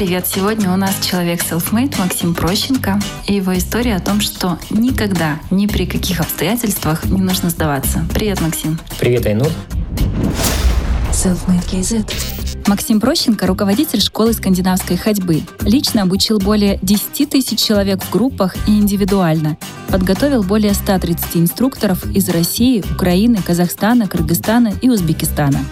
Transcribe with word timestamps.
привет! 0.00 0.26
Сегодня 0.26 0.72
у 0.72 0.76
нас 0.78 0.94
человек 1.04 1.42
self-made 1.42 1.98
Максим 1.98 2.34
Прощенко 2.34 2.98
и 3.26 3.34
его 3.34 3.58
история 3.58 3.96
о 3.96 4.00
том, 4.00 4.22
что 4.22 4.58
никогда, 4.70 5.38
ни 5.50 5.66
при 5.66 5.84
каких 5.84 6.20
обстоятельствах 6.20 7.04
не 7.04 7.20
нужно 7.20 7.50
сдаваться. 7.50 8.06
Привет, 8.14 8.40
Максим! 8.40 8.80
Привет, 8.98 9.26
Айнур! 9.26 9.48
Self-made 11.12 11.68
KZ. 11.70 12.66
Максим 12.66 12.98
Прощенко– 12.98 13.46
руководитель 13.48 14.00
школы 14.00 14.32
скандинавской 14.32 14.96
ходьбы. 14.96 15.42
Лично 15.60 16.00
обучил 16.00 16.38
более 16.38 16.78
10 16.80 17.28
тысяч 17.28 17.60
человек 17.60 18.02
в 18.02 18.10
группах 18.10 18.56
и 18.66 18.70
индивидуально. 18.70 19.58
Подготовил 19.88 20.42
более 20.42 20.72
130 20.72 21.36
инструкторов 21.36 22.06
из 22.16 22.26
России, 22.30 22.82
Украины, 22.94 23.36
Казахстана, 23.46 24.08
Кыргызстана 24.08 24.72
и 24.80 24.88
Узбекистана. 24.88 25.62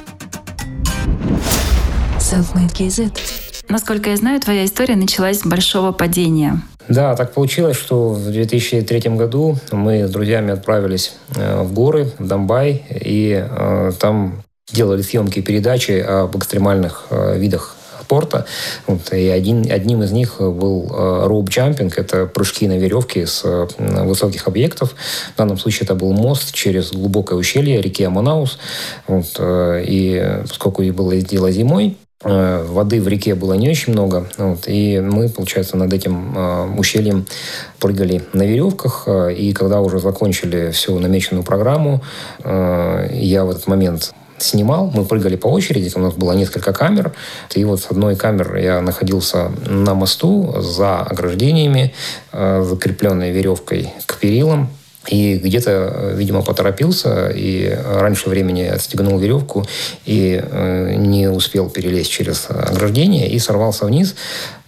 Self-made 2.19 2.75
KZ. 2.75 3.38
Насколько 3.69 4.11
я 4.11 4.17
знаю, 4.17 4.41
твоя 4.41 4.65
история 4.65 4.97
началась 4.97 5.41
с 5.41 5.47
большого 5.47 5.93
падения. 5.93 6.63
Да, 6.89 7.15
так 7.15 7.33
получилось, 7.35 7.77
что 7.77 8.11
в 8.11 8.31
2003 8.31 9.11
году 9.11 9.57
мы 9.73 10.09
с 10.09 10.11
друзьями 10.11 10.53
отправились 10.53 11.13
э, 11.37 11.63
в 11.63 11.75
горы, 11.75 12.11
в 12.19 12.27
Домбай, 12.27 12.83
и 12.91 13.47
э, 13.47 13.93
там 14.01 14.43
делали 14.73 15.03
съемки 15.03 15.41
передачи 15.43 15.93
об 15.93 16.35
экстремальных 16.39 17.09
э, 17.11 17.39
видах 17.39 17.77
спорта. 18.01 18.47
Вот, 18.87 19.13
и 19.13 19.29
один, 19.29 19.71
одним 19.71 20.03
из 20.03 20.13
них 20.13 20.37
был 20.39 20.87
роуп-джампинг. 20.89 21.93
Это 21.97 22.25
прыжки 22.25 22.67
на 22.67 22.79
веревке 22.79 23.27
с 23.27 23.69
высоких 23.79 24.49
объектов. 24.49 24.95
В 25.35 25.37
данном 25.37 25.59
случае 25.59 25.85
это 25.85 25.95
был 25.95 26.15
мост 26.15 26.55
через 26.55 26.93
глубокое 26.93 27.39
ущелье 27.39 27.83
реки 27.83 28.03
Аманаус. 28.05 28.59
Вот, 29.07 29.39
и 29.39 30.41
поскольку 30.49 30.83
было 30.85 31.17
дело 31.19 31.51
зимой, 31.51 31.99
воды 32.25 33.01
в 33.01 33.07
реке 33.07 33.35
было 33.35 33.55
не 33.55 33.71
очень 33.71 33.93
много. 33.93 34.27
Вот, 34.39 34.65
и 34.67 35.01
мы, 35.01 35.29
получается, 35.29 35.77
над 35.77 35.93
этим 35.93 36.37
э, 36.37 36.75
ущельем 36.77 37.27
прыгали 37.79 38.25
на 38.33 38.43
веревках. 38.43 39.05
Э, 39.07 39.33
и 39.33 39.53
когда 39.53 39.81
уже 39.81 40.01
закончили 40.01 40.73
всю 40.73 40.99
намеченную 40.99 41.45
программу, 41.45 42.03
э, 42.43 43.09
я 43.13 43.45
в 43.45 43.51
этот 43.51 43.69
момент 43.69 44.13
снимал. 44.39 44.91
Мы 44.95 45.05
прыгали 45.05 45.37
по 45.37 45.49
очереди, 45.49 45.91
у 45.95 46.01
нас 46.01 46.15
было 46.15 46.33
несколько 46.33 46.73
камер. 46.73 47.13
И 47.55 47.65
вот 47.65 47.81
с 47.81 47.91
одной 47.91 48.17
камеры 48.17 48.61
я 48.63 48.81
находился 48.81 49.51
на 49.67 49.95
мосту 49.95 50.61
за 50.61 51.01
ограждениями, 51.01 51.95
э, 52.33 52.63
закрепленной 52.63 53.31
веревкой 53.31 53.93
к 54.07 54.19
перилам. 54.19 54.71
И 55.09 55.37
где-то, 55.37 55.71
э, 55.71 56.15
видимо, 56.17 56.43
поторопился 56.43 57.29
и 57.29 57.77
раньше 57.85 58.29
времени 58.29 58.63
отстегнул 58.63 59.19
веревку 59.19 59.65
и 60.05 60.41
э, 60.43 60.95
не 60.97 61.29
успел 61.29 61.71
перелезть 61.71 62.11
через 62.11 62.47
ограждение 62.49 63.29
и 63.29 63.39
сорвался 63.39 63.87
вниз. 63.87 64.15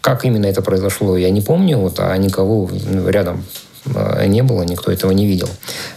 Как 0.01 0.25
именно 0.25 0.47
это 0.47 0.63
произошло, 0.63 1.17
я 1.17 1.31
не 1.31 1.43
помню, 1.43 1.79
вот, 1.79 2.01
а 2.01 2.17
никого 2.17 2.71
рядом 3.07 3.45
э, 3.85 4.27
не 4.27 4.43
было, 4.43 4.63
никто 4.63 4.91
этого 4.91 5.13
не 5.13 5.27
видел. 5.27 5.49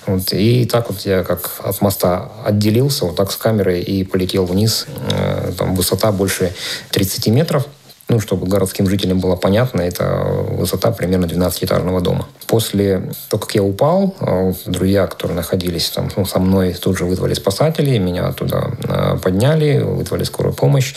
Вот. 0.05 0.33
И 0.33 0.65
так 0.65 0.89
вот 0.89 1.01
я 1.01 1.23
как 1.23 1.51
от 1.63 1.79
моста 1.81 2.29
отделился, 2.45 3.05
вот 3.05 3.15
так 3.15 3.31
с 3.31 3.37
камерой 3.37 3.81
и 3.81 4.03
полетел 4.03 4.45
вниз. 4.45 4.87
Там 5.57 5.75
высота 5.75 6.11
больше 6.11 6.53
30 6.91 7.27
метров. 7.27 7.65
Ну, 8.09 8.19
чтобы 8.19 8.47
городским 8.47 8.87
жителям 8.89 9.19
было 9.19 9.35
понятно, 9.35 9.81
это 9.81 10.03
высота 10.49 10.91
примерно 10.91 11.25
12-этажного 11.25 12.01
дома. 12.01 12.27
После 12.47 13.11
того, 13.29 13.41
как 13.41 13.55
я 13.55 13.63
упал, 13.63 14.13
а, 14.19 14.53
друзья, 14.65 15.07
которые 15.07 15.37
находились 15.37 15.89
там 15.89 16.09
ну, 16.17 16.25
со 16.25 16.39
мной, 16.39 16.73
тут 16.73 16.97
же 16.97 17.05
вызвали 17.05 17.33
спасателей, 17.33 17.99
меня 17.99 18.33
туда 18.33 18.71
а, 18.87 19.17
подняли, 19.17 19.79
вызвали 19.79 20.23
скорую 20.25 20.53
помощь. 20.53 20.93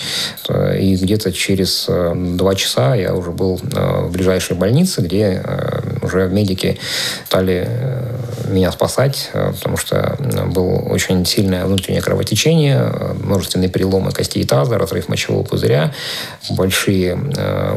И 0.78 0.96
где-то 0.96 1.32
через 1.32 1.88
два 1.88 2.54
часа 2.54 2.94
я 2.94 3.14
уже 3.14 3.30
был 3.30 3.60
в 3.62 4.10
ближайшей 4.10 4.56
больнице, 4.56 5.00
где 5.00 5.42
уже 6.02 6.28
медики 6.28 6.78
стали 7.26 7.68
меня 8.48 8.72
спасать, 8.72 9.30
потому 9.32 9.76
что 9.76 10.16
было 10.46 10.80
очень 10.80 11.24
сильное 11.24 11.64
внутреннее 11.66 12.02
кровотечение, 12.02 12.92
множественные 13.22 13.68
переломы 13.68 14.12
костей 14.12 14.44
таза, 14.44 14.78
разрыв 14.78 15.08
мочевого 15.08 15.42
пузыря, 15.42 15.92
большие 16.50 17.16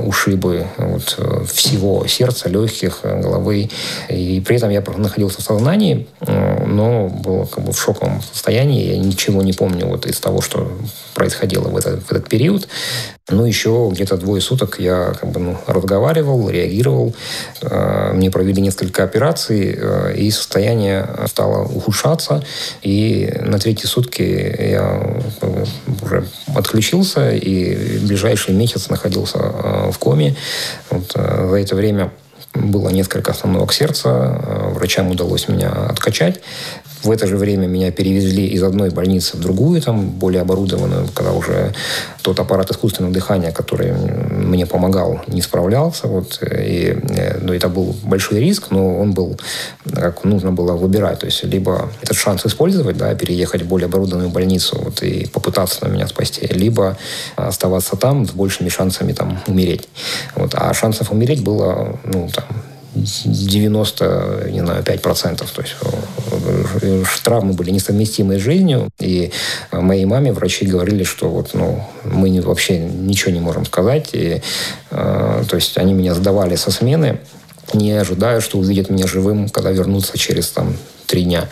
ушибы 0.06 0.68
вот, 0.78 1.20
всего 1.52 2.06
сердца, 2.08 2.50
легких, 2.50 3.00
головы 3.04 3.70
и 4.10 4.42
при 4.42 4.56
этом 4.56 4.70
я 4.70 4.84
находился 4.98 5.42
в 5.42 5.44
сознании, 5.44 6.08
э, 6.22 6.66
но 6.66 7.08
был 7.08 7.46
как 7.46 7.64
бы 7.64 7.72
в 7.72 7.80
шоковом 7.80 8.22
состоянии. 8.22 8.94
Я 8.94 8.98
ничего 8.98 9.42
не 9.42 9.54
помню 9.54 9.88
вот 9.88 10.06
из 10.06 10.20
того, 10.20 10.42
что 10.42 10.72
происходило 11.14 11.68
в 11.68 11.78
этот, 11.78 12.04
в 12.04 12.12
этот 12.12 12.28
период. 12.28 12.68
Ну, 13.30 13.46
еще 13.46 13.90
где-то 13.92 14.18
двое 14.18 14.42
суток 14.42 14.80
я 14.80 15.14
как 15.20 15.32
бы, 15.32 15.40
ну, 15.40 15.58
разговаривал, 15.68 16.50
реагировал. 16.50 17.14
Э, 17.62 18.12
мне 18.14 18.32
провели 18.32 18.62
несколько 18.62 19.04
операций, 19.04 19.76
э, 19.78 20.16
и 20.16 20.32
состояние 20.32 21.08
стало 21.28 21.64
ухудшаться. 21.64 22.44
И 22.82 23.32
на 23.42 23.60
третьи 23.60 23.86
сутки 23.86 24.22
я 24.22 25.20
бы, 25.42 25.66
уже 26.02 26.28
отключился, 26.56 27.32
и 27.32 28.00
в 28.00 28.08
ближайший 28.08 28.54
месяц 28.56 28.90
находился 28.90 29.38
в 29.92 29.98
коме. 30.00 30.36
Вот, 30.90 31.12
за 31.14 31.56
это 31.56 31.76
время 31.76 32.12
было 32.54 32.90
несколько 32.90 33.32
остановок 33.32 33.74
сердца, 33.74 34.10
э, 34.10 34.74
врачам 34.74 35.12
удалось 35.12 35.48
меня 35.48 35.70
откачать. 35.70 36.42
В 37.04 37.12
это 37.12 37.28
же 37.28 37.38
время 37.38 37.68
меня 37.68 37.92
перевезли 37.92 38.48
из 38.48 38.62
одной 38.62 38.90
больницы 38.90 39.38
в 39.38 39.40
другую, 39.40 39.82
там 39.82 40.10
более 40.10 40.42
оборудованную, 40.42 41.08
когда 41.14 41.32
уже 41.32 41.74
тот 42.22 42.40
аппарат 42.40 42.72
искусственного 42.72 43.14
дыхания, 43.14 43.52
который 43.52 43.94
мне 43.94 44.66
помогал, 44.66 45.22
не 45.28 45.42
справлялся. 45.42 46.08
Вот, 46.08 46.40
и, 46.42 46.98
э, 47.10 47.38
ну, 47.40 47.54
это 47.54 47.70
был 47.70 47.96
большой 48.04 48.40
риск, 48.40 48.72
но 48.72 49.00
он 49.00 49.14
был, 49.14 49.40
как 49.94 50.24
нужно 50.26 50.52
было 50.52 50.74
выбирать. 50.74 51.20
То 51.20 51.28
есть, 51.28 51.44
либо 51.44 51.90
этот 52.02 52.18
шанс 52.18 52.46
использовать, 52.46 52.98
да, 52.98 53.14
переехать 53.16 53.62
в 53.62 53.68
более 53.68 53.86
оборудованную 53.86 54.30
больницу 54.30 54.78
вот, 54.84 55.02
и 55.04 55.28
попытаться 55.28 55.86
на 55.86 55.94
меня 55.94 56.08
спасти, 56.08 56.48
либо 56.48 56.98
оставаться 57.36 57.96
там 57.96 58.26
с 58.28 58.32
большими 58.32 58.70
шансами 58.70 59.14
там, 59.14 59.40
умереть. 59.48 59.88
Вот. 60.36 60.54
А 60.56 60.74
шансов 60.74 61.12
умереть 61.12 61.44
было 61.44 61.98
ну, 62.04 62.30
там, 62.48 62.64
90, 62.96 64.50
не 64.52 64.62
знаю, 64.62 64.84
5 64.84 65.02
процентов. 65.02 65.52
То 65.52 65.62
есть 65.62 65.76
э, 66.82 67.04
травмы 67.24 67.54
были 67.54 67.72
несовместимы 67.72 68.40
с 68.40 68.42
жизнью. 68.42 68.90
И 69.00 69.32
моей 69.72 70.06
маме 70.06 70.34
врачи 70.34 70.66
говорили, 70.66 71.04
что 71.04 71.30
вот, 71.30 71.54
ну, 71.54 71.84
мы 72.04 72.42
вообще 72.42 72.80
ничего 72.80 73.32
не 73.32 73.40
можем 73.40 73.66
сказать. 73.66 74.10
И, 74.14 74.42
э, 74.92 75.44
то 75.48 75.56
есть 75.56 75.78
они 75.78 75.94
меня 75.94 76.16
сдавали 76.16 76.56
со 76.56 76.72
смены, 76.72 77.20
не 77.74 77.92
ожидая, 77.92 78.42
что 78.42 78.58
увидят 78.58 78.90
меня 78.90 79.08
живым, 79.08 79.50
когда 79.50 79.72
вернутся 79.72 80.18
через 80.18 80.50
там 80.50 80.76
три 81.10 81.24
дня. 81.24 81.50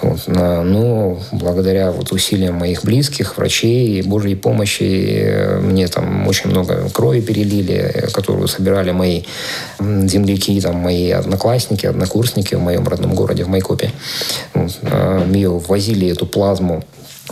Вот. 0.00 0.22
Но 0.26 1.18
благодаря 1.32 1.92
вот 1.92 2.10
усилиям 2.12 2.54
моих 2.54 2.84
близких, 2.84 3.36
врачей, 3.36 4.02
Божьей 4.02 4.34
помощи, 4.34 5.58
мне 5.60 5.88
там 5.88 6.26
очень 6.26 6.50
много 6.50 6.88
крови 6.90 7.20
перелили, 7.20 8.08
которую 8.12 8.48
собирали 8.48 8.92
мои 8.92 9.24
земляки, 9.78 10.60
там, 10.60 10.76
мои 10.76 11.10
одноклассники, 11.10 11.86
однокурсники 11.86 12.54
в 12.54 12.60
моем 12.60 12.88
родном 12.88 13.14
городе, 13.14 13.44
в 13.44 13.48
Майкопе. 13.48 13.92
Вот. 14.54 14.72
Ее 15.32 15.50
возили, 15.50 16.10
эту 16.10 16.26
плазму, 16.26 16.82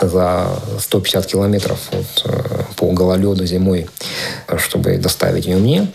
за 0.01 0.47
150 0.81 1.27
километров 1.27 1.79
вот, 1.93 2.23
э, 2.25 2.63
по 2.77 2.91
гололеду 2.93 3.45
зимой, 3.45 3.87
чтобы 4.57 4.97
доставить 4.97 5.47
ее 5.47 5.59
мне. 5.59 5.89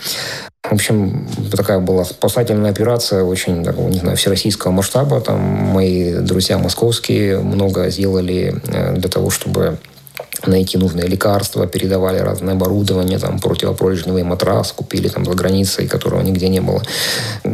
В 0.69 0.73
общем, 0.73 1.25
такая 1.51 1.79
была 1.79 2.03
спасательная 2.03 2.71
операция 2.71 3.23
очень, 3.23 3.63
такого, 3.63 3.87
не 3.87 3.99
знаю, 3.99 4.17
всероссийского 4.17 4.71
масштаба. 4.71 5.21
Там 5.21 5.39
мои 5.39 6.15
друзья 6.15 6.57
московские 6.57 7.39
много 7.39 7.89
сделали 7.89 8.55
э, 8.67 8.95
для 8.95 9.09
того, 9.09 9.29
чтобы 9.29 9.77
найти 10.45 10.77
нужные 10.77 11.07
лекарства, 11.07 11.67
передавали 11.67 12.19
разное 12.19 12.53
оборудование, 12.53 13.19
там, 13.19 13.39
противопролежневый 13.39 14.23
матрас 14.23 14.71
купили 14.71 15.07
там 15.07 15.25
за 15.25 15.31
границей, 15.33 15.87
которого 15.87 16.21
нигде 16.21 16.49
не 16.49 16.59
было. 16.61 16.81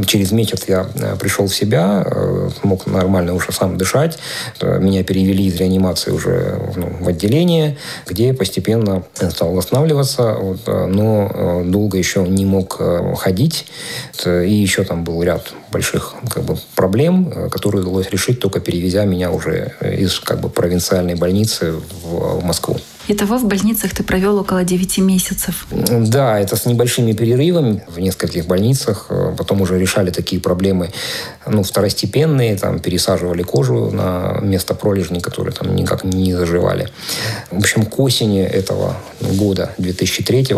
Через 0.06 0.32
месяц 0.32 0.64
я 0.68 0.88
э, 0.96 1.16
пришел 1.18 1.48
в 1.48 1.56
себя, 1.56 2.04
э, 2.06 2.50
мог 2.64 2.86
нормально 2.88 3.34
уже 3.34 3.52
сам 3.52 3.78
дышать. 3.78 4.18
Э, 4.60 4.80
меня 4.80 5.04
перевели 5.04 5.46
из 5.46 5.56
реанимации 5.56 6.12
уже 6.12 6.60
ну, 6.76 6.92
в 7.00 7.08
отделение, 7.08 7.78
где 8.08 8.34
постепенно 8.34 9.04
стал 9.14 9.54
восстанавливаться, 9.54 10.34
вот, 10.34 10.68
но 10.68 11.64
долго 11.66 11.98
еще 11.98 12.24
не 12.28 12.46
мог 12.46 12.82
ходить. 13.18 13.66
И 14.26 14.54
еще 14.54 14.84
там 14.84 15.04
был 15.04 15.22
ряд 15.24 15.54
больших 15.72 16.16
как 16.30 16.44
бы, 16.44 16.58
проблем, 16.76 17.50
которые 17.50 17.82
удалось 17.82 18.10
решить 18.10 18.40
только 18.40 18.60
перевезя 18.60 19.06
меня 19.06 19.32
уже 19.32 19.74
из 19.82 20.20
как 20.20 20.40
бы, 20.42 20.50
провинциальной 20.50 21.16
больницы 21.16 21.74
в, 22.04 22.40
в 22.40 22.44
Москву. 22.44 22.73
Итого 23.08 23.38
в 23.38 23.46
больницах 23.46 23.92
ты 23.94 24.04
провел 24.04 24.38
около 24.38 24.64
9 24.64 24.98
месяцев. 25.00 25.68
Да, 25.72 26.40
это 26.40 26.56
с 26.56 26.66
небольшими 26.66 27.12
перерывами 27.14 27.84
в 27.88 28.00
нескольких 28.00 28.46
больницах. 28.46 29.10
Потом 29.38 29.62
уже 29.62 29.78
решали 29.78 30.10
такие 30.10 30.42
проблемы 30.42 30.92
ну, 31.46 31.64
второстепенные, 31.64 32.58
там 32.58 32.80
пересаживали 32.80 33.44
кожу 33.44 33.92
на 33.92 34.40
место 34.42 34.74
пролежней, 34.74 35.20
которые 35.20 35.54
там 35.54 35.76
никак 35.76 36.04
не 36.04 36.34
заживали. 36.34 36.88
В 37.52 37.58
общем, 37.58 37.86
к 37.86 38.00
осени 38.00 38.42
этого 38.42 38.96
года, 39.20 39.74
2003 39.78 40.56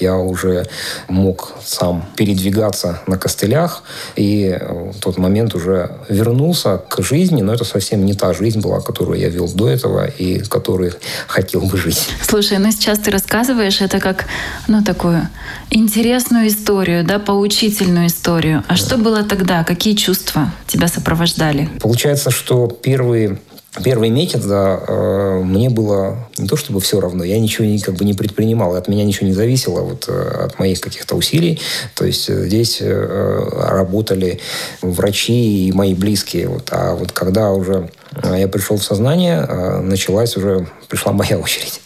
Я 0.00 0.16
уже 0.16 0.66
мог 1.08 1.54
сам 1.64 2.04
передвигаться 2.16 3.00
на 3.06 3.18
костылях, 3.18 3.82
и 4.16 4.58
в 4.94 5.00
тот 5.00 5.18
момент 5.18 5.54
уже 5.54 5.90
вернулся 6.08 6.78
к 6.78 7.02
жизни, 7.02 7.42
но 7.42 7.54
это 7.54 7.64
совсем 7.64 8.04
не 8.04 8.14
та 8.14 8.32
жизнь 8.32 8.60
была, 8.60 8.80
которую 8.80 9.18
я 9.18 9.28
вел 9.28 9.48
до 9.48 9.68
этого 9.68 10.06
и 10.06 10.40
которой 10.40 10.92
хотел 11.26 11.62
бы 11.62 11.76
жить. 11.76 12.08
Слушай, 12.22 12.58
ну 12.58 12.70
сейчас 12.70 12.98
ты 12.98 13.10
рассказываешь 13.10 13.80
это 13.80 14.00
как, 14.00 14.26
ну, 14.68 14.82
такую 14.84 15.28
интересную 15.70 16.48
историю, 16.48 17.04
да, 17.04 17.18
поучительную 17.18 18.06
историю. 18.06 18.64
А 18.68 18.70
да. 18.70 18.76
что 18.76 18.96
было 18.96 19.22
тогда? 19.22 19.64
Какие 19.64 19.94
чувства 19.94 20.52
тебя 20.66 20.88
сопровождали? 20.88 21.68
Получается, 21.80 22.30
что 22.30 22.66
первые 22.68 23.38
Первый 23.84 24.08
месяц, 24.08 24.44
да, 24.44 24.80
э, 24.88 25.42
мне 25.44 25.68
было 25.68 26.16
не 26.38 26.48
то 26.48 26.56
чтобы 26.56 26.80
все 26.80 27.00
равно, 27.00 27.22
я 27.22 27.38
ничего 27.38 27.66
не, 27.66 27.78
как 27.78 27.96
бы 27.96 28.04
не 28.04 28.14
предпринимал, 28.14 28.74
от 28.74 28.88
меня 28.88 29.04
ничего 29.04 29.26
не 29.26 29.34
зависело, 29.34 29.82
вот, 29.82 30.06
э, 30.08 30.44
от 30.46 30.58
моих 30.58 30.80
каких-то 30.80 31.14
усилий. 31.14 31.60
То 31.94 32.06
есть 32.06 32.30
э, 32.30 32.46
здесь 32.46 32.80
работали 32.80 34.40
врачи 34.80 35.68
и 35.68 35.72
мои 35.72 35.94
близкие. 35.94 36.48
Вот. 36.48 36.70
А 36.72 36.94
вот 36.94 37.12
когда 37.12 37.50
уже 37.50 37.90
я 38.24 38.48
пришел 38.48 38.78
в 38.78 38.82
сознание, 38.82 39.42
началась 39.82 40.36
уже 40.36 40.66
пришла 40.88 41.12
моя 41.12 41.38
очередь. 41.38 41.80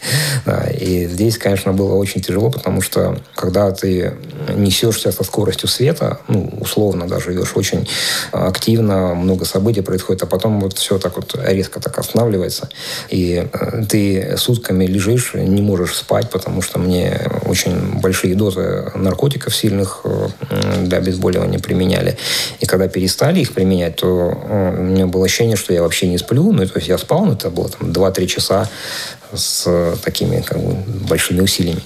Да, 0.45 0.67
и 0.69 1.07
здесь, 1.07 1.37
конечно, 1.37 1.73
было 1.73 1.95
очень 1.95 2.21
тяжело, 2.21 2.49
потому 2.49 2.81
что 2.81 3.19
когда 3.35 3.71
ты 3.71 4.13
несешься 4.55 5.11
со 5.11 5.23
скоростью 5.23 5.67
света, 5.67 6.19
ну, 6.27 6.51
условно, 6.59 7.07
да, 7.07 7.19
живешь 7.19 7.53
очень 7.55 7.87
активно, 8.31 9.13
много 9.13 9.45
событий 9.45 9.81
происходит, 9.81 10.23
а 10.23 10.25
потом 10.25 10.59
вот 10.61 10.77
все 10.77 10.97
так 10.99 11.17
вот 11.17 11.35
резко 11.43 11.79
так 11.79 11.97
останавливается, 11.97 12.69
и 13.09 13.47
э, 13.51 13.83
ты 13.89 14.35
сутками 14.37 14.85
лежишь, 14.85 15.33
не 15.33 15.61
можешь 15.61 15.95
спать, 15.95 16.29
потому 16.29 16.61
что 16.61 16.79
мне 16.79 17.29
очень 17.45 17.99
большие 17.99 18.35
дозы 18.35 18.91
наркотиков 18.95 19.55
сильных 19.55 20.01
э, 20.03 20.27
для 20.83 20.97
обезболивания 20.97 21.59
применяли. 21.59 22.17
И 22.59 22.65
когда 22.65 22.87
перестали 22.87 23.39
их 23.41 23.53
применять, 23.53 23.97
то 23.97 24.33
э, 24.33 24.75
у 24.79 24.83
меня 24.83 25.07
было 25.07 25.25
ощущение, 25.25 25.55
что 25.55 25.73
я 25.73 25.81
вообще 25.81 26.07
не 26.07 26.17
сплю. 26.17 26.51
Ну, 26.51 26.65
то 26.65 26.77
есть 26.77 26.87
я 26.87 26.97
спал, 26.97 27.25
но 27.25 27.33
это 27.33 27.49
было 27.49 27.69
там 27.69 27.91
2-3 27.91 28.27
часа 28.27 28.69
с 29.33 29.97
такими 30.03 30.41
как 30.41 30.59
бы, 30.59 30.73
большими 31.07 31.41
усилиями. 31.41 31.81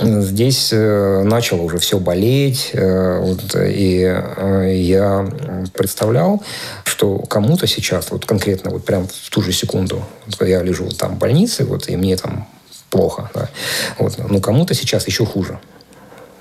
Здесь 0.00 0.70
э, 0.72 1.22
начало 1.24 1.62
уже 1.62 1.78
все 1.78 1.98
болеть, 1.98 2.70
э, 2.72 3.20
вот, 3.20 3.54
и 3.56 4.02
э, 4.04 4.72
я 4.74 5.28
представлял, 5.72 6.42
что 6.84 7.18
кому-то 7.18 7.66
сейчас, 7.66 8.10
вот 8.10 8.24
конкретно 8.24 8.70
вот 8.70 8.84
прям 8.84 9.08
в 9.08 9.30
ту 9.30 9.42
же 9.42 9.52
секунду, 9.52 10.04
я 10.40 10.62
лежу 10.62 10.88
там 10.90 11.16
в 11.16 11.18
больнице, 11.18 11.64
вот, 11.64 11.88
и 11.88 11.96
мне 11.96 12.16
там 12.16 12.48
плохо, 12.90 13.30
да, 13.34 13.48
вот, 13.98 14.16
но 14.18 14.40
кому-то 14.40 14.74
сейчас 14.74 15.06
еще 15.06 15.26
хуже 15.26 15.58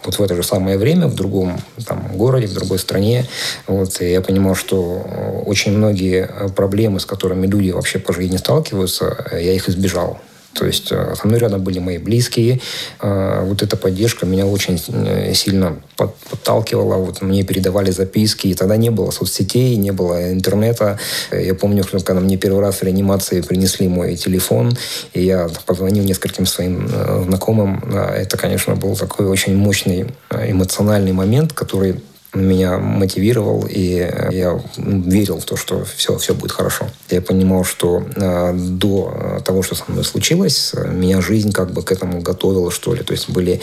вот 0.06 0.20
в 0.20 0.22
это 0.22 0.36
же 0.36 0.44
самое 0.44 0.78
время 0.78 1.08
в 1.08 1.16
другом 1.16 1.60
там, 1.86 2.16
городе, 2.16 2.48
в 2.48 2.54
другой 2.54 2.80
стране. 2.80 3.26
Вот, 3.68 4.02
и 4.02 4.12
я 4.12 4.22
понимал, 4.22 4.56
что 4.56 5.44
очень 5.46 5.76
многие 5.76 6.30
проблемы, 6.56 7.00
с 7.00 7.06
которыми 7.06 7.48
люди 7.48 7.72
вообще 7.72 8.00
по 8.00 8.14
жизни 8.14 8.38
сталкиваются, 8.38 9.28
я 9.34 9.54
их 9.54 9.70
избежал. 9.70 10.20
То 10.56 10.66
есть 10.66 10.92
э, 10.92 11.16
со 11.16 11.28
мной 11.28 11.40
рядом 11.40 11.64
были 11.64 11.80
мои 11.80 11.98
близкие. 11.98 12.62
Э, 13.02 13.44
вот 13.44 13.62
эта 13.62 13.76
поддержка 13.76 14.26
меня 14.26 14.46
очень 14.46 14.82
э, 14.88 15.34
сильно 15.34 15.78
подталкивала. 15.98 16.96
Вот 16.96 17.22
мне 17.22 17.44
передавали 17.44 17.92
записки. 17.92 18.48
И 18.48 18.54
тогда 18.54 18.78
не 18.78 18.90
было 18.90 19.12
соцсетей, 19.12 19.76
не 19.76 19.92
было 19.92 20.32
интернета. 20.32 20.98
Я 21.32 21.54
помню, 21.56 21.84
когда 21.84 22.22
мне 22.22 22.38
первый 22.38 22.62
раз 22.62 22.78
в 22.78 22.84
реанимации 22.84 23.42
принесли 23.42 23.88
мой 23.88 24.16
телефон, 24.16 24.78
и 25.14 25.24
я 25.24 25.50
позвонил 25.66 26.04
нескольким 26.04 26.46
своим 26.46 26.88
знакомым. 26.88 27.84
Это, 27.94 28.38
конечно, 28.38 28.76
был 28.76 28.96
такой 28.96 29.28
очень 29.28 29.56
мощный 29.56 30.08
эмоциональный 30.32 31.12
момент, 31.12 31.54
который 31.54 32.02
меня 32.36 32.78
мотивировал, 32.78 33.66
и 33.70 34.10
я 34.32 34.62
верил 34.78 35.40
в 35.40 35.46
то, 35.46 35.56
что 35.56 35.86
все, 35.86 36.18
все 36.18 36.34
будет 36.34 36.52
хорошо. 36.52 36.88
Я 37.10 37.22
понимал, 37.22 37.64
что 37.64 38.04
э, 38.16 38.54
до 38.54 39.42
того, 39.44 39.64
что 39.64 39.76
со 39.76 39.84
мной 39.88 40.04
случилось, 40.04 40.74
меня 40.92 41.22
жизнь 41.22 41.52
как 41.52 41.72
бы 41.72 41.84
к 41.84 41.92
этому 41.92 42.22
готовила, 42.22 42.72
что 42.72 42.94
ли. 42.94 43.04
То 43.04 43.14
есть 43.14 43.30
были 43.30 43.62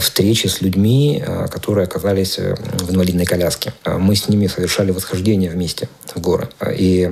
встречи 0.00 0.46
с 0.46 0.60
людьми, 0.60 1.22
э, 1.24 1.46
которые 1.48 1.84
оказались 1.84 2.38
в 2.38 2.92
инвалидной 2.92 3.26
коляске. 3.26 3.72
Мы 3.86 4.16
с 4.16 4.28
ними 4.28 4.46
совершали 4.46 4.90
восхождение 4.90 5.50
вместе 5.50 5.88
в 6.14 6.20
горы. 6.20 6.48
И 6.76 7.10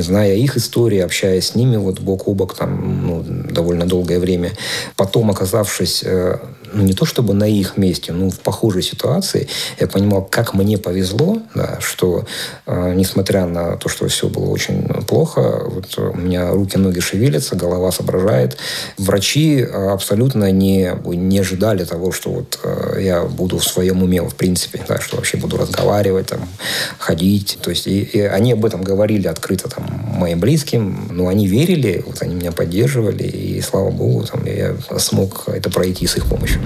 зная 0.00 0.34
их 0.34 0.56
истории, 0.56 0.98
общаясь 0.98 1.48
с 1.48 1.54
ними 1.54 1.76
вот 1.76 2.00
бок 2.00 2.28
о 2.28 2.34
бок 2.34 2.54
там 2.54 3.06
ну, 3.06 3.24
довольно 3.50 3.86
долгое 3.86 4.18
время, 4.18 4.52
потом 4.96 5.30
оказавшись 5.30 6.02
э, 6.04 6.38
ну, 6.72 6.82
не 6.82 6.92
то 6.92 7.04
чтобы 7.04 7.34
на 7.34 7.44
их 7.44 7.76
месте, 7.76 8.12
но 8.12 8.30
в 8.30 8.40
похожей 8.40 8.82
ситуации, 8.82 9.48
я 9.78 9.86
понимал, 9.86 10.24
как 10.24 10.54
мне 10.54 10.78
повезло, 10.78 11.38
да, 11.54 11.78
что 11.80 12.26
э, 12.66 12.94
несмотря 12.94 13.46
на 13.46 13.76
то, 13.76 13.88
что 13.88 14.08
все 14.08 14.28
было 14.28 14.50
очень 14.50 14.82
плохо, 15.06 15.62
вот 15.66 15.98
у 15.98 16.16
меня 16.16 16.50
руки, 16.50 16.76
ноги 16.76 17.00
шевелятся, 17.00 17.56
голова 17.56 17.92
соображает. 17.92 18.56
Врачи 18.98 19.62
абсолютно 19.62 20.50
не, 20.52 20.92
не 21.04 21.38
ожидали 21.38 21.84
того, 21.84 22.12
что 22.12 22.30
вот 22.30 22.58
э, 22.62 22.98
я 23.00 23.24
буду 23.24 23.58
в 23.58 23.64
своем 23.64 24.02
уме, 24.02 24.22
в 24.22 24.34
принципе, 24.34 24.82
да, 24.88 25.00
что 25.00 25.16
вообще 25.16 25.36
буду 25.36 25.56
разговаривать, 25.56 26.26
там, 26.26 26.48
ходить. 26.98 27.58
То 27.62 27.70
есть 27.70 27.86
и, 27.86 28.00
и 28.02 28.20
они 28.20 28.52
об 28.52 28.64
этом 28.64 28.82
говорили 28.82 29.28
открыто 29.28 29.68
там, 29.68 29.84
моим 30.16 30.40
близким, 30.40 31.08
но 31.10 31.28
они 31.28 31.46
верили, 31.46 32.02
вот 32.06 32.22
они 32.22 32.34
меня 32.34 32.52
поддерживали, 32.52 33.24
и 33.24 33.60
слава 33.60 33.90
богу, 33.90 34.24
там, 34.24 34.44
я 34.44 34.76
смог 34.98 35.48
это 35.48 35.70
пройти 35.70 36.06
с 36.06 36.16
их 36.16 36.26
помощью. 36.26 36.59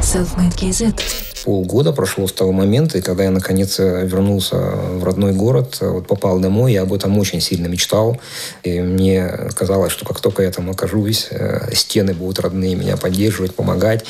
Selfmade 0.00 0.56
KZ 0.56 1.29
полгода 1.44 1.92
прошло 1.92 2.26
с 2.26 2.32
того 2.32 2.52
момента, 2.52 2.98
и 2.98 3.00
когда 3.00 3.24
я 3.24 3.30
наконец 3.30 3.78
вернулся 3.78 4.56
в 4.56 5.04
родной 5.04 5.32
город, 5.32 5.78
вот 5.80 6.06
попал 6.06 6.38
домой, 6.38 6.72
я 6.72 6.82
об 6.82 6.92
этом 6.92 7.18
очень 7.18 7.40
сильно 7.40 7.66
мечтал. 7.66 8.18
И 8.62 8.80
мне 8.80 9.28
казалось, 9.54 9.92
что 9.92 10.04
как 10.04 10.20
только 10.20 10.42
я 10.42 10.50
там 10.50 10.70
окажусь, 10.70 11.28
э, 11.30 11.74
стены 11.74 12.14
будут 12.14 12.40
родные 12.40 12.74
меня 12.74 12.96
поддерживать, 12.96 13.54
помогать. 13.54 14.04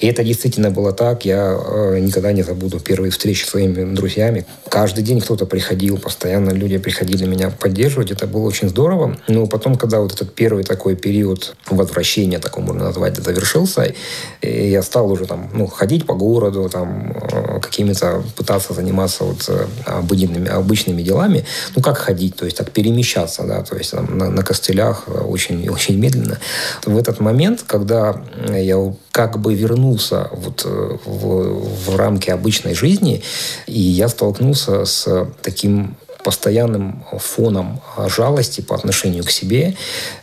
И 0.00 0.06
это 0.06 0.22
действительно 0.22 0.70
было 0.70 0.92
так. 0.92 1.24
Я 1.24 1.58
э, 1.58 1.98
никогда 2.00 2.32
не 2.32 2.42
забуду 2.42 2.80
первые 2.80 3.10
встречи 3.10 3.44
с 3.44 3.50
своими 3.50 3.94
друзьями. 3.94 4.46
Каждый 4.68 5.02
день 5.02 5.20
кто-то 5.20 5.46
приходил, 5.46 5.98
постоянно 5.98 6.50
люди 6.50 6.78
приходили 6.78 7.24
меня 7.26 7.50
поддерживать. 7.50 8.10
Это 8.10 8.26
было 8.26 8.46
очень 8.46 8.68
здорово. 8.68 9.16
Но 9.28 9.46
потом, 9.46 9.76
когда 9.76 10.00
вот 10.00 10.12
этот 10.12 10.34
первый 10.34 10.64
такой 10.64 10.96
период 10.96 11.56
возвращения, 11.70 12.38
такой 12.38 12.62
можно 12.62 12.84
назвать, 12.84 13.16
завершился, 13.16 13.94
я 14.42 14.82
стал 14.82 15.10
уже 15.10 15.26
там, 15.26 15.50
ну, 15.52 15.66
ходить 15.66 16.06
по 16.06 16.14
городу, 16.14 16.67
там 16.68 17.12
э, 17.12 17.60
какими-то 17.60 18.22
пытаться 18.36 18.74
заниматься 18.74 19.24
вот 19.24 19.44
э, 19.48 19.66
обыденными, 19.86 20.48
обычными 20.48 21.02
делами, 21.02 21.44
ну 21.76 21.82
как 21.82 21.98
ходить, 21.98 22.36
то 22.36 22.44
есть 22.44 22.56
так 22.56 22.70
перемещаться, 22.70 23.44
да, 23.44 23.62
то 23.62 23.76
есть 23.76 23.90
там, 23.90 24.18
на, 24.18 24.30
на 24.30 24.42
костылях 24.42 25.04
э, 25.06 25.12
очень, 25.12 25.68
очень 25.70 25.98
медленно. 25.98 26.38
В 26.84 26.96
этот 26.96 27.20
момент, 27.20 27.64
когда 27.66 28.22
я 28.48 28.94
как 29.12 29.38
бы 29.38 29.54
вернулся 29.54 30.28
вот 30.32 30.64
в, 30.64 31.86
в 31.86 31.96
рамки 31.96 32.30
обычной 32.30 32.74
жизни, 32.74 33.22
и 33.66 33.80
я 33.80 34.08
столкнулся 34.08 34.84
с 34.84 35.26
таким 35.42 35.96
постоянным 36.28 37.02
фоном 37.18 37.80
жалости 38.14 38.60
по 38.60 38.74
отношению 38.74 39.24
к 39.24 39.30
себе, 39.30 39.76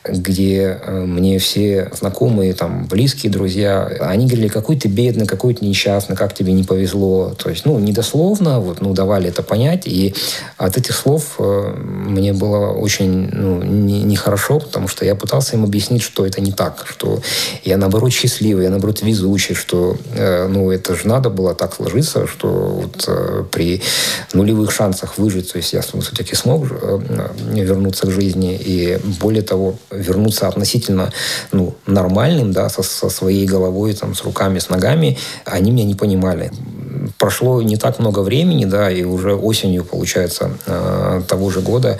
где 0.07 0.79
э, 0.79 1.03
мне 1.03 1.39
все 1.39 1.89
знакомые, 1.99 2.53
там, 2.53 2.85
близкие 2.85 3.31
друзья, 3.31 3.87
они 4.01 4.27
говорили, 4.27 4.49
какой 4.49 4.75
ты 4.77 4.87
бедный, 4.87 5.25
какой 5.25 5.55
ты 5.55 5.65
несчастный, 5.65 6.15
как 6.15 6.35
тебе 6.35 6.53
не 6.53 6.63
повезло. 6.63 7.33
То 7.35 7.49
есть, 7.49 7.65
ну, 7.65 7.79
недословно, 7.79 8.59
вот, 8.59 8.81
ну, 8.81 8.93
давали 8.93 9.29
это 9.29 9.41
понять. 9.41 9.87
И 9.87 10.13
от 10.57 10.77
этих 10.77 10.95
слов 10.95 11.37
э, 11.39 11.73
мне 11.75 12.33
было 12.33 12.67
очень 12.67 13.31
ну, 13.31 13.63
нехорошо, 13.63 14.53
не 14.53 14.59
потому 14.59 14.87
что 14.87 15.05
я 15.05 15.15
пытался 15.15 15.55
им 15.55 15.63
объяснить, 15.63 16.03
что 16.03 16.23
это 16.23 16.39
не 16.39 16.51
так, 16.51 16.85
что 16.87 17.19
я, 17.63 17.77
наоборот, 17.77 18.13
счастливый, 18.13 18.65
я, 18.65 18.69
наоборот, 18.69 19.01
везучий, 19.01 19.55
что, 19.55 19.97
э, 20.13 20.47
ну, 20.49 20.69
это 20.69 20.93
же 20.93 21.07
надо 21.07 21.31
было 21.31 21.55
так 21.55 21.73
сложиться, 21.73 22.27
что 22.27 22.47
вот 22.47 23.49
при 23.49 23.81
нулевых 24.33 24.71
шансах 24.71 25.17
выжить, 25.17 25.51
то 25.51 25.57
есть 25.57 25.73
я 25.73 25.81
все-таки 26.01 26.35
смог 26.35 26.67
вернуться 27.51 28.07
к 28.07 28.11
жизни, 28.11 28.55
и 28.55 28.99
более 29.19 29.41
того, 29.41 29.75
вернуться 29.91 30.47
относительно 30.47 31.11
ну, 31.51 31.75
нормальным, 31.87 32.51
да, 32.51 32.69
со, 32.69 32.83
со 32.83 33.09
своей 33.09 33.45
головой, 33.45 33.93
там, 33.93 34.15
с 34.15 34.23
руками, 34.23 34.59
с 34.59 34.69
ногами, 34.69 35.17
они 35.45 35.71
меня 35.71 35.85
не 35.85 35.95
понимали 35.95 36.51
прошло 37.25 37.59
не 37.63 37.75
так 37.75 37.97
много 37.97 38.19
времени, 38.19 38.65
да, 38.65 38.91
и 38.91 39.03
уже 39.03 39.33
осенью, 39.33 39.83
получается, 39.83 40.51
э, 40.67 41.23
того 41.27 41.49
же 41.49 41.61
года 41.61 41.97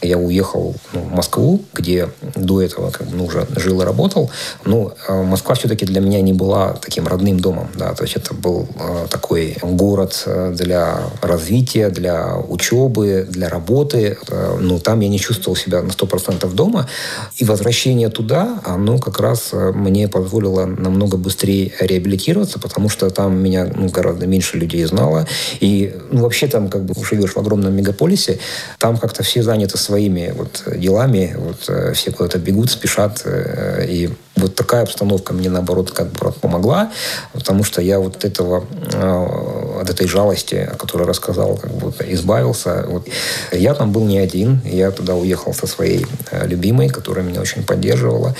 я 0.00 0.16
уехал 0.16 0.74
ну, 0.94 1.00
в 1.00 1.12
Москву, 1.12 1.60
где 1.74 2.08
до 2.34 2.62
этого 2.62 2.90
как 2.90 3.06
бы, 3.06 3.16
ну, 3.16 3.26
уже 3.26 3.46
жил 3.56 3.82
и 3.82 3.84
работал. 3.84 4.30
Ну, 4.64 4.92
э, 5.08 5.22
Москва 5.22 5.54
все-таки 5.56 5.84
для 5.84 6.00
меня 6.00 6.22
не 6.22 6.32
была 6.32 6.72
таким 6.72 7.06
родным 7.06 7.38
домом, 7.38 7.68
да, 7.74 7.92
то 7.92 8.04
есть 8.04 8.16
это 8.16 8.32
был 8.32 8.66
э, 8.76 9.08
такой 9.10 9.58
город 9.60 10.26
для 10.52 11.00
развития, 11.20 11.90
для 11.90 12.36
учебы, 12.48 13.26
для 13.28 13.50
работы. 13.50 14.16
Ну, 14.58 14.78
там 14.78 15.00
я 15.00 15.08
не 15.08 15.18
чувствовал 15.18 15.54
себя 15.54 15.82
на 15.82 15.90
100% 15.90 16.50
дома. 16.54 16.88
И 17.36 17.44
возвращение 17.44 18.08
туда, 18.08 18.58
оно 18.64 18.98
как 18.98 19.20
раз 19.20 19.50
мне 19.52 20.08
позволило 20.08 20.64
намного 20.64 21.18
быстрее 21.18 21.72
реабилитироваться, 21.78 22.58
потому 22.58 22.88
что 22.88 23.10
там 23.10 23.36
меня 23.36 23.70
ну, 23.76 23.90
гораздо 23.90 24.26
меньше 24.26 24.61
людей 24.62 24.84
знало. 24.84 25.26
И 25.60 25.94
ну, 26.10 26.22
вообще 26.22 26.46
там 26.46 26.68
как 26.68 26.84
бы 26.84 26.94
живешь 27.04 27.32
в 27.32 27.38
огромном 27.38 27.74
мегаполисе, 27.74 28.38
там 28.78 28.96
как-то 28.96 29.22
все 29.22 29.42
заняты 29.42 29.78
своими 29.78 30.32
вот 30.36 30.62
делами, 30.76 31.34
вот 31.36 31.64
э, 31.68 31.92
все 31.94 32.10
куда-то 32.10 32.38
бегут, 32.38 32.70
спешат. 32.70 33.22
Э, 33.24 33.84
и 33.86 34.10
вот 34.36 34.54
такая 34.54 34.82
обстановка 34.82 35.34
мне, 35.34 35.50
наоборот, 35.50 35.90
как 35.90 36.10
бы 36.12 36.32
помогла, 36.32 36.90
потому 37.32 37.64
что 37.64 37.82
я 37.82 37.98
вот 37.98 38.24
этого, 38.24 38.64
э, 38.92 39.80
от 39.82 39.90
этой 39.90 40.06
жалости, 40.06 40.54
о 40.54 40.76
которой 40.76 41.06
рассказал, 41.06 41.56
как 41.56 41.72
бы 41.72 41.92
избавился. 42.08 42.84
Вот. 42.88 43.08
Я 43.52 43.74
там 43.74 43.92
был 43.92 44.04
не 44.04 44.18
один, 44.18 44.60
я 44.64 44.90
туда 44.90 45.14
уехал 45.14 45.54
со 45.54 45.66
своей 45.66 46.06
любимой, 46.44 46.88
которая 46.88 47.24
меня 47.24 47.40
очень 47.40 47.62
поддерживала 47.62 48.34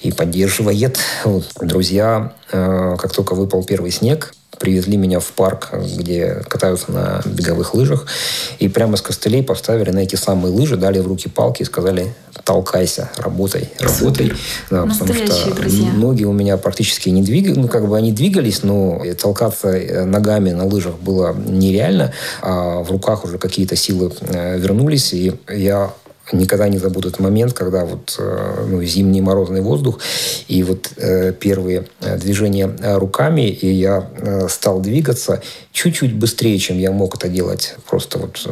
и 0.00 0.12
поддерживает. 0.12 0.98
Вот. 1.24 1.44
Друзья, 1.60 2.32
как 2.50 3.12
только 3.12 3.34
выпал 3.34 3.64
первый 3.64 3.90
снег, 3.90 4.34
привезли 4.62 4.96
меня 4.96 5.18
в 5.18 5.26
парк, 5.32 5.70
где 5.98 6.44
катаются 6.48 6.92
на 6.92 7.20
беговых 7.24 7.74
лыжах, 7.74 8.06
и 8.60 8.68
прямо 8.68 8.96
с 8.96 9.02
костылей 9.02 9.42
поставили 9.42 9.90
на 9.90 9.98
эти 9.98 10.14
самые 10.14 10.54
лыжи, 10.54 10.76
дали 10.76 11.00
в 11.00 11.08
руки 11.08 11.28
палки 11.28 11.62
и 11.62 11.64
сказали 11.64 12.14
толкайся, 12.44 13.10
работай, 13.16 13.68
работай. 13.80 14.32
Да, 14.70 14.82
потому 14.86 15.12
что 15.14 15.54
друзья. 15.54 15.92
ноги 15.92 16.22
у 16.22 16.32
меня 16.32 16.56
практически 16.58 17.08
не 17.08 17.22
двигались, 17.22 17.56
ну 17.56 17.66
как 17.66 17.88
бы 17.88 17.96
они 17.96 18.12
двигались, 18.12 18.62
но 18.62 19.02
толкаться 19.20 19.68
э, 19.68 20.04
ногами 20.04 20.50
на 20.50 20.64
лыжах 20.64 20.94
было 21.00 21.34
нереально, 21.34 22.12
а 22.40 22.84
в 22.84 22.90
руках 22.92 23.24
уже 23.24 23.38
какие-то 23.38 23.74
силы 23.74 24.12
э, 24.20 24.58
вернулись, 24.58 25.12
и 25.12 25.32
я 25.48 25.92
никогда 26.32 26.68
не 26.68 26.78
забуду 26.78 27.08
этот 27.08 27.20
момент, 27.20 27.52
когда 27.52 27.84
вот 27.84 28.16
э, 28.18 28.66
ну, 28.68 28.82
зимний 28.82 29.20
морозный 29.20 29.60
воздух 29.60 30.00
и 30.48 30.62
вот 30.62 30.90
э, 30.96 31.32
первые 31.32 31.86
э, 32.00 32.18
движения 32.18 32.70
руками, 32.96 33.48
и 33.48 33.70
я 33.72 34.08
стал 34.48 34.80
двигаться 34.80 35.42
чуть-чуть 35.72 36.14
быстрее, 36.14 36.58
чем 36.58 36.78
я 36.78 36.90
мог 36.90 37.16
это 37.16 37.28
делать, 37.28 37.74
просто 37.88 38.18
вот 38.18 38.46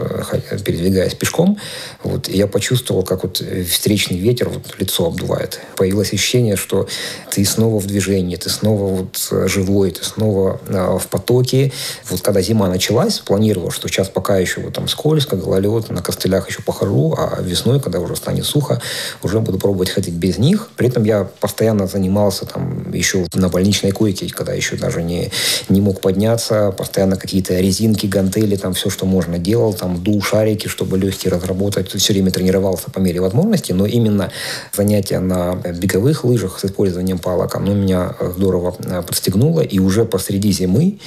передвигаясь 0.64 1.14
пешком. 1.14 1.58
Вот, 2.02 2.28
и 2.28 2.36
я 2.36 2.46
почувствовал, 2.46 3.02
как 3.02 3.22
вот 3.22 3.42
встречный 3.68 4.18
ветер 4.18 4.48
вот 4.48 4.74
лицо 4.78 5.06
обдувает. 5.06 5.60
Появилось 5.76 6.12
ощущение, 6.12 6.56
что 6.56 6.88
ты 7.30 7.44
снова 7.44 7.78
в 7.78 7.86
движении, 7.86 8.36
ты 8.36 8.48
снова 8.48 8.94
вот 8.94 9.48
живой, 9.48 9.90
ты 9.90 10.04
снова 10.04 10.60
в 10.98 11.06
потоке. 11.08 11.72
Вот 12.08 12.22
когда 12.22 12.40
зима 12.40 12.68
началась, 12.68 13.18
планировал, 13.18 13.70
что 13.70 13.88
сейчас 13.88 14.08
пока 14.08 14.38
еще 14.38 14.60
вот 14.60 14.74
там 14.74 14.88
скользко, 14.88 15.36
гололед, 15.36 15.90
на 15.90 16.02
костылях 16.02 16.48
еще 16.48 16.62
похожу, 16.62 17.14
а 17.16 17.40
весной, 17.42 17.69
когда 17.78 18.00
уже 18.00 18.16
станет 18.16 18.44
сухо, 18.44 18.80
уже 19.22 19.40
буду 19.40 19.58
пробовать 19.58 19.90
ходить 19.90 20.14
без 20.14 20.38
них. 20.38 20.70
При 20.76 20.88
этом 20.88 21.04
я 21.04 21.28
постоянно 21.40 21.86
занимался 21.86 22.46
там 22.46 22.90
еще 22.92 23.26
на 23.34 23.48
больничной 23.48 23.92
койке, 23.92 24.28
когда 24.28 24.52
еще 24.52 24.76
даже 24.76 25.02
не, 25.02 25.30
не 25.68 25.80
мог 25.80 26.00
подняться, 26.00 26.72
постоянно 26.72 27.16
какие-то 27.16 27.60
резинки, 27.60 28.06
гантели, 28.06 28.56
там 28.56 28.74
все, 28.74 28.90
что 28.90 29.06
можно 29.06 29.38
делал, 29.38 29.74
там 29.74 30.02
дул 30.02 30.22
шарики, 30.22 30.68
чтобы 30.68 30.98
легкие 30.98 31.32
разработать. 31.32 31.90
Все 31.92 32.12
время 32.12 32.30
тренировался 32.30 32.90
по 32.90 32.98
мере 32.98 33.20
возможности, 33.20 33.72
но 33.72 33.86
именно 33.86 34.30
занятия 34.72 35.20
на 35.20 35.54
беговых 35.54 36.24
лыжах 36.24 36.58
с 36.58 36.64
использованием 36.64 37.18
палок, 37.18 37.54
оно 37.54 37.74
меня 37.74 38.14
здорово 38.36 38.74
э, 38.78 39.02
подстегнуло, 39.02 39.60
и 39.60 39.78
уже 39.78 40.04
посреди 40.04 40.52
зимы 40.52 40.98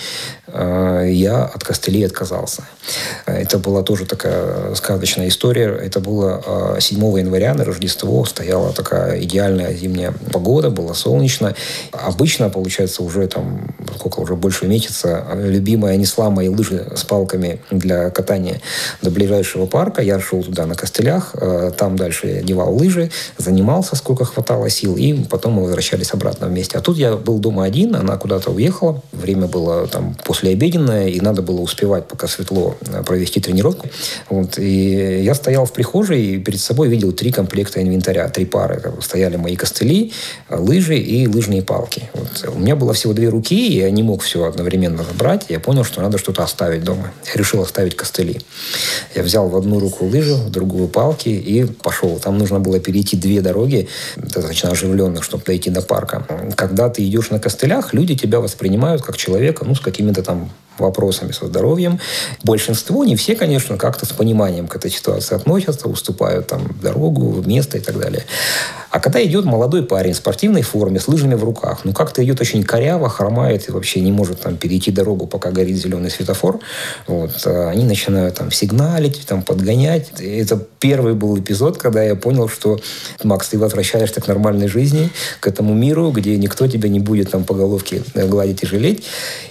э, 0.47 1.09
я 1.11 1.45
от 1.45 1.63
костылей 1.63 2.05
отказался. 2.05 2.63
Это 3.25 3.57
была 3.57 3.81
тоже 3.83 4.05
такая 4.05 4.75
сказочная 4.75 5.27
история. 5.27 5.67
Это 5.67 5.99
было 5.99 6.42
7 6.79 6.99
э, 6.99 7.19
января 7.19 7.53
на 7.53 7.63
Рождество, 7.63 8.25
стояла 8.25 8.73
такая 8.73 9.21
идеальная 9.21 9.73
зимняя 9.73 10.13
погода, 10.31 10.69
было 10.69 10.93
солнечно. 10.93 11.55
Обычно, 11.91 12.49
получается, 12.49 13.03
уже 13.03 13.27
там, 13.27 13.73
сколько 13.95 14.19
уже 14.19 14.35
больше 14.35 14.67
месяца, 14.67 15.25
любимая 15.35 15.97
несла 15.97 16.29
мои 16.29 16.49
лыжи 16.49 16.87
с 16.95 17.03
палками 17.03 17.59
для 17.71 18.09
катания 18.09 18.61
до 19.01 19.11
ближайшего 19.11 19.65
парка. 19.65 20.01
Я 20.01 20.19
шел 20.19 20.43
туда 20.43 20.65
на 20.65 20.75
костылях, 20.75 21.35
э, 21.35 21.71
там 21.77 21.95
дальше 21.95 22.27
я 22.27 22.39
одевал 22.39 22.75
лыжи, 22.75 23.11
занимался, 23.37 23.95
сколько 23.95 24.25
хватало 24.25 24.69
сил, 24.69 24.95
и 24.95 25.13
потом 25.23 25.53
мы 25.53 25.63
возвращались 25.63 26.13
обратно 26.13 26.47
вместе. 26.47 26.77
А 26.77 26.81
тут 26.81 26.97
я 26.97 27.15
был 27.15 27.39
дома 27.39 27.63
один, 27.63 27.95
она 27.95 28.17
куда-то 28.17 28.51
уехала, 28.51 29.01
время 29.11 29.47
было 29.47 29.87
там 29.87 30.15
послеобеденное, 30.23 31.07
и 31.07 31.19
надо 31.19 31.41
было 31.41 31.61
успевать, 31.61 32.07
пока 32.07 32.27
светло, 32.27 32.75
э, 32.81 33.03
провести 33.03 33.39
тренировку. 33.39 33.87
Вот. 34.29 34.57
И 34.57 35.21
я 35.23 35.35
стоял 35.35 35.65
в 35.65 35.73
прихожей 35.73 36.32
и 36.33 36.39
перед 36.39 36.59
собой 36.59 36.87
видел 36.87 37.11
три 37.11 37.31
комплекта 37.31 37.81
инвентаря, 37.81 38.27
три 38.29 38.45
пары. 38.45 38.81
Стояли 39.01 39.37
мои 39.37 39.55
костыли, 39.55 40.11
лыжи 40.49 40.97
и 40.97 41.27
лыжные 41.27 41.61
палки. 41.61 42.09
Вот. 42.13 42.53
У 42.55 42.59
меня 42.59 42.75
было 42.75 42.93
всего 42.93 43.13
две 43.13 43.29
руки, 43.29 43.67
и 43.67 43.77
я 43.77 43.89
не 43.91 44.03
мог 44.03 44.21
все 44.21 44.43
одновременно 44.45 45.03
забрать. 45.03 45.45
Я 45.49 45.59
понял, 45.59 45.83
что 45.83 46.01
надо 46.01 46.17
что-то 46.17 46.43
оставить 46.43 46.83
дома. 46.83 47.11
Я 47.25 47.33
решил 47.33 47.61
оставить 47.61 47.95
костыли. 47.95 48.41
Я 49.15 49.23
взял 49.23 49.47
в 49.47 49.55
одну 49.55 49.79
руку 49.79 50.05
лыжи, 50.05 50.35
в 50.35 50.49
другую 50.49 50.87
палки 50.87 51.29
и 51.29 51.65
пошел. 51.65 52.19
Там 52.19 52.37
нужно 52.37 52.59
было 52.59 52.79
перейти 52.79 53.15
две 53.17 53.41
дороги, 53.41 53.87
достаточно 54.15 54.71
оживленных, 54.71 55.23
чтобы 55.23 55.43
дойти 55.43 55.69
до 55.69 55.81
парка. 55.81 56.25
Когда 56.55 56.89
ты 56.89 57.03
идешь 57.03 57.29
на 57.29 57.39
костылях, 57.39 57.93
люди 57.93 58.15
тебя 58.15 58.39
воспринимают 58.39 59.01
как 59.01 59.17
человека, 59.17 59.65
ну, 59.65 59.75
с 59.75 59.79
какими-то 59.79 60.23
там 60.23 60.49
вопросами 60.77 61.31
со 61.31 61.47
здоровьем. 61.47 61.99
Большинство, 62.43 63.03
не 63.03 63.15
все, 63.15 63.35
конечно, 63.35 63.77
как-то 63.77 64.05
с 64.05 64.11
пониманием 64.11 64.67
к 64.67 64.75
этой 64.75 64.91
ситуации 64.91 65.35
относятся, 65.35 65.87
уступают 65.87 66.47
там 66.47 66.67
дорогу, 66.81 67.43
место 67.45 67.77
и 67.77 67.81
так 67.81 67.99
далее. 67.99 68.25
А 68.93 68.99
когда 68.99 69.25
идет 69.25 69.43
молодой 69.43 69.81
парень 69.81 70.13
в 70.13 70.17
спортивной 70.17 70.61
форме, 70.61 70.99
с 70.99 71.07
лыжами 71.07 71.33
в 71.33 71.43
руках, 71.43 71.79
ну 71.83 71.93
как-то 71.93 72.23
идет 72.23 72.39
очень 72.41 72.63
коряво, 72.63 73.09
хромает 73.09 73.67
и 73.67 73.71
вообще 73.71 74.01
не 74.01 74.11
может 74.11 74.41
там 74.41 74.55
перейти 74.55 74.91
дорогу, 74.91 75.25
пока 75.25 75.49
горит 75.49 75.77
зеленый 75.77 76.11
светофор, 76.11 76.59
вот, 77.07 77.31
а 77.47 77.71
они 77.71 77.85
начинают 77.85 78.35
там 78.35 78.51
сигналить, 78.51 79.25
там 79.25 79.41
подгонять. 79.41 80.21
И 80.21 80.37
это 80.37 80.63
первый 80.79 81.15
был 81.15 81.39
эпизод, 81.39 81.79
когда 81.79 82.03
я 82.03 82.13
понял, 82.13 82.47
что, 82.47 82.79
Макс, 83.23 83.49
ты 83.49 83.57
возвращаешься 83.57 84.21
к 84.21 84.27
нормальной 84.27 84.67
жизни, 84.67 85.09
к 85.39 85.47
этому 85.47 85.73
миру, 85.73 86.11
где 86.11 86.37
никто 86.37 86.67
тебя 86.67 86.87
не 86.87 86.99
будет 86.99 87.31
там 87.31 87.45
по 87.45 87.55
головке 87.55 88.03
гладить 88.13 88.61
и 88.61 88.67
жалеть. 88.67 89.05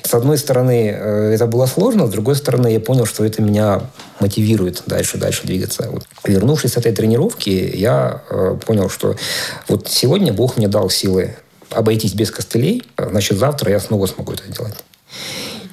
С 0.05 0.15
одной 0.15 0.39
стороны, 0.39 0.95
э, 0.97 1.33
это 1.35 1.49
было 1.49 1.67
сложно, 1.67 2.07
с 2.07 2.11
другой 2.11 2.37
стороны, 2.37 2.69
я 2.69 2.79
понял, 2.79 3.07
что 3.07 3.25
это 3.25 3.43
меня 3.43 3.81
мотивирует 4.23 4.83
дальше, 4.87 5.19
дальше 5.19 5.43
двигаться. 5.45 5.89
Вот. 5.91 6.07
Вернувшись 6.25 6.73
с 6.73 6.77
этой 6.77 6.93
тренировки, 6.93 7.51
я 7.51 8.23
э, 8.31 8.57
понял, 8.65 8.89
что 8.89 9.17
вот 9.69 9.89
сегодня 9.89 10.33
Бог 10.33 10.57
мне 10.57 10.69
дал 10.69 10.89
силы 10.89 11.37
обойтись 11.71 12.15
без 12.15 12.31
костылей, 12.31 12.83
значит, 12.97 13.39
завтра 13.39 13.71
я 13.71 13.81
снова 13.81 14.07
смогу 14.07 14.33
это 14.33 14.45
сделать. 14.47 14.75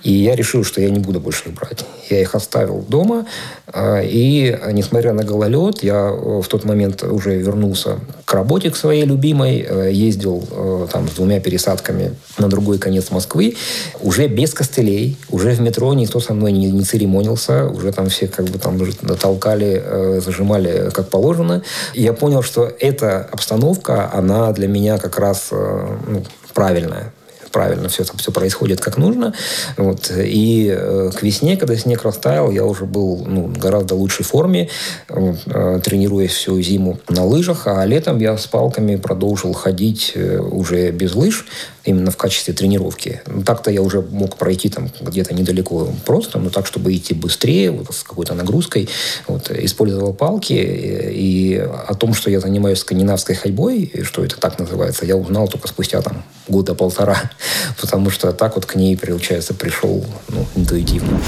И 0.03 0.11
я 0.11 0.35
решил, 0.35 0.63
что 0.63 0.81
я 0.81 0.89
не 0.89 0.99
буду 0.99 1.19
больше 1.19 1.49
их 1.49 1.55
брать. 1.55 1.85
Я 2.09 2.21
их 2.21 2.35
оставил 2.35 2.79
дома. 2.87 3.25
А, 3.67 4.01
и, 4.01 4.57
несмотря 4.71 5.13
на 5.13 5.23
гололед, 5.23 5.83
я 5.83 6.09
э, 6.09 6.41
в 6.41 6.47
тот 6.47 6.63
момент 6.63 7.03
уже 7.03 7.37
вернулся 7.37 7.99
к 8.25 8.33
работе, 8.33 8.71
к 8.71 8.77
своей 8.77 9.05
любимой. 9.05 9.65
Э, 9.67 9.91
ездил 9.91 10.47
э, 10.51 10.87
там 10.91 11.07
с 11.09 11.11
двумя 11.11 11.39
пересадками 11.39 12.15
на 12.37 12.47
другой 12.47 12.77
конец 12.77 13.11
Москвы. 13.11 13.57
Уже 14.01 14.27
без 14.27 14.53
костылей. 14.53 15.17
Уже 15.29 15.51
в 15.51 15.61
метро 15.61 15.93
никто 15.93 16.19
со 16.19 16.33
мной 16.33 16.53
не, 16.53 16.71
не 16.71 16.83
церемонился. 16.83 17.67
Уже 17.67 17.91
там 17.91 18.07
все 18.09 18.27
как 18.27 18.45
бы 18.45 18.57
там 18.57 18.79
толкали, 19.17 20.19
зажимали 20.19 20.89
как 20.91 21.09
положено. 21.09 21.61
И 21.93 22.01
я 22.01 22.13
понял, 22.13 22.41
что 22.41 22.71
эта 22.79 23.27
обстановка, 23.31 24.09
она 24.13 24.51
для 24.53 24.67
меня 24.67 24.97
как 24.97 25.19
раз 25.19 25.49
ну, 25.51 26.23
правильная 26.53 27.13
правильно 27.51 27.89
все, 27.89 28.03
все 28.03 28.31
происходит 28.31 28.79
как 28.81 28.97
нужно. 28.97 29.33
Вот. 29.77 30.11
И 30.15 30.69
э, 30.71 31.11
к 31.15 31.23
весне, 31.23 31.57
когда 31.57 31.75
снег 31.75 32.03
растаял, 32.03 32.51
я 32.51 32.65
уже 32.65 32.85
был 32.85 33.23
ну, 33.25 33.47
гораздо 33.47 33.95
лучшей 33.95 34.25
форме, 34.25 34.69
э, 35.09 35.81
тренируясь 35.83 36.31
всю 36.31 36.61
зиму 36.61 36.99
на 37.09 37.25
лыжах, 37.25 37.67
а 37.67 37.85
летом 37.85 38.19
я 38.19 38.37
с 38.37 38.47
палками 38.47 38.95
продолжил 38.95 39.53
ходить 39.53 40.13
э, 40.15 40.39
уже 40.39 40.91
без 40.91 41.15
лыж, 41.15 41.45
именно 41.85 42.11
в 42.11 42.17
качестве 42.17 42.53
тренировки. 42.53 43.21
Ну, 43.27 43.43
так-то 43.43 43.71
я 43.71 43.81
уже 43.81 44.01
мог 44.01 44.37
пройти 44.37 44.69
там 44.69 44.89
где-то 44.99 45.33
недалеко 45.33 45.93
просто, 46.05 46.39
но 46.39 46.49
так, 46.49 46.65
чтобы 46.67 46.95
идти 46.95 47.13
быстрее, 47.13 47.71
вот, 47.71 47.93
с 47.93 48.03
какой-то 48.03 48.33
нагрузкой. 48.33 48.89
Вот, 49.27 49.49
использовал 49.51 50.13
палки. 50.13 50.53
И, 50.53 51.55
о 51.57 51.93
том, 51.95 52.13
что 52.13 52.29
я 52.29 52.39
занимаюсь 52.39 52.79
скандинавской 52.79 53.35
ходьбой, 53.35 53.91
что 54.03 54.23
это 54.23 54.37
так 54.37 54.59
называется, 54.59 55.05
я 55.05 55.15
узнал 55.15 55.47
только 55.47 55.67
спустя 55.67 56.01
там 56.01 56.23
года 56.47 56.73
полтора 56.73 57.29
потому 57.81 58.09
что 58.09 58.31
так 58.33 58.55
вот 58.55 58.65
к 58.65 58.75
ней, 58.75 58.97
получается, 58.97 59.53
пришел 59.53 60.05
ну, 60.29 60.45
интуитивно. 60.55 61.19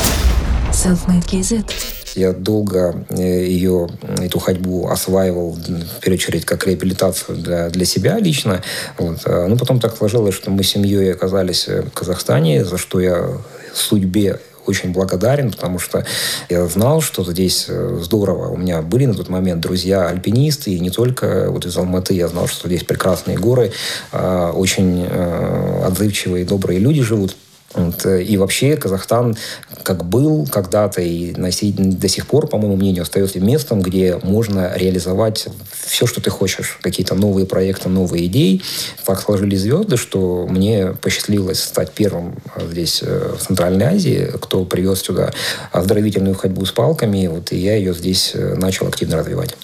Self-made. 0.71 2.00
Я 2.15 2.33
долго 2.33 3.05
э, 3.09 3.45
ее, 3.45 3.89
эту 4.19 4.39
ходьбу 4.39 4.89
осваивал, 4.89 5.51
в 5.51 5.99
первую 5.99 6.17
очередь, 6.17 6.45
как 6.45 6.67
реабилитацию 6.67 7.37
для, 7.37 7.69
для 7.69 7.85
себя 7.85 8.19
лично. 8.19 8.61
Вот. 8.97 9.19
А, 9.25 9.47
ну, 9.47 9.57
потом 9.57 9.79
так 9.79 9.95
сложилось, 9.95 10.35
что 10.35 10.51
мы 10.51 10.63
с 10.63 10.69
семьей 10.69 11.13
оказались 11.13 11.67
в 11.67 11.89
Казахстане, 11.91 12.65
за 12.65 12.77
что 12.77 12.99
я 12.99 13.27
судьбе 13.73 14.39
очень 14.67 14.91
благодарен, 14.91 15.51
потому 15.51 15.79
что 15.79 16.05
я 16.49 16.65
знал, 16.67 17.01
что 17.01 17.23
здесь 17.23 17.65
э, 17.67 17.99
здорово. 18.01 18.49
У 18.49 18.57
меня 18.57 18.81
были 18.81 19.05
на 19.05 19.13
тот 19.13 19.29
момент 19.29 19.61
друзья-альпинисты, 19.61 20.71
и 20.71 20.79
не 20.79 20.89
только 20.89 21.49
вот 21.49 21.65
из 21.65 21.75
Алматы. 21.77 22.13
Я 22.13 22.27
знал, 22.27 22.47
что 22.47 22.67
здесь 22.67 22.83
прекрасные 22.83 23.37
горы, 23.37 23.71
очень 24.11 25.07
э, 25.09 25.83
отзывчивые, 25.85 26.45
добрые 26.45 26.79
люди 26.79 27.01
живут. 27.01 27.35
Вот. 27.73 28.05
Э, 28.05 28.21
и 28.21 28.37
вообще 28.37 28.75
Казахстан 28.75 29.37
как 29.83 30.05
был 30.05 30.45
когда-то 30.45 31.01
и 31.01 31.33
до 31.33 32.07
сих 32.07 32.27
пор, 32.27 32.47
по 32.47 32.57
моему 32.57 32.75
мнению, 32.75 33.03
остается 33.03 33.39
местом, 33.39 33.81
где 33.81 34.19
можно 34.21 34.73
реализовать 34.75 35.47
все, 35.71 36.05
что 36.05 36.21
ты 36.21 36.29
хочешь. 36.29 36.77
Какие-то 36.81 37.15
новые 37.15 37.45
проекты, 37.45 37.89
новые 37.89 38.27
идеи. 38.27 38.61
Так 39.05 39.21
сложились 39.21 39.61
звезды, 39.61 39.97
что 39.97 40.47
мне 40.49 40.93
посчастливилось 41.01 41.63
стать 41.63 41.91
первым 41.91 42.35
э, 42.55 42.67
здесь, 42.71 43.01
э, 43.03 43.35
в 43.37 43.45
Центральной 43.45 43.85
Азии, 43.85 44.31
кто 44.41 44.65
привез 44.65 45.01
сюда 45.01 45.31
оздоровительную 45.71 46.35
ходьбу 46.35 46.65
с 46.65 46.71
палками. 46.71 47.27
Вот, 47.27 47.51
и 47.51 47.57
я 47.57 47.75
ее 47.75 47.93
здесь 47.93 48.33
начал 48.35 48.87
активно 48.87 49.17
развивать. 49.17 49.55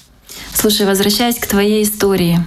Слушай, 0.54 0.86
возвращаясь 0.86 1.36
к 1.36 1.48
твоей 1.48 1.84
истории, 1.84 2.40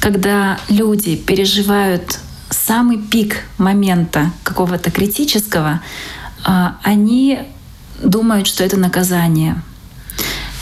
когда 0.00 0.58
люди 0.68 1.16
переживают 1.16 2.18
самый 2.50 2.98
пик 2.98 3.44
момента 3.58 4.30
какого-то 4.42 4.90
критического, 4.90 5.80
а, 6.44 6.78
они 6.82 7.40
думают, 8.02 8.46
что 8.46 8.64
это 8.64 8.76
наказание. 8.76 9.62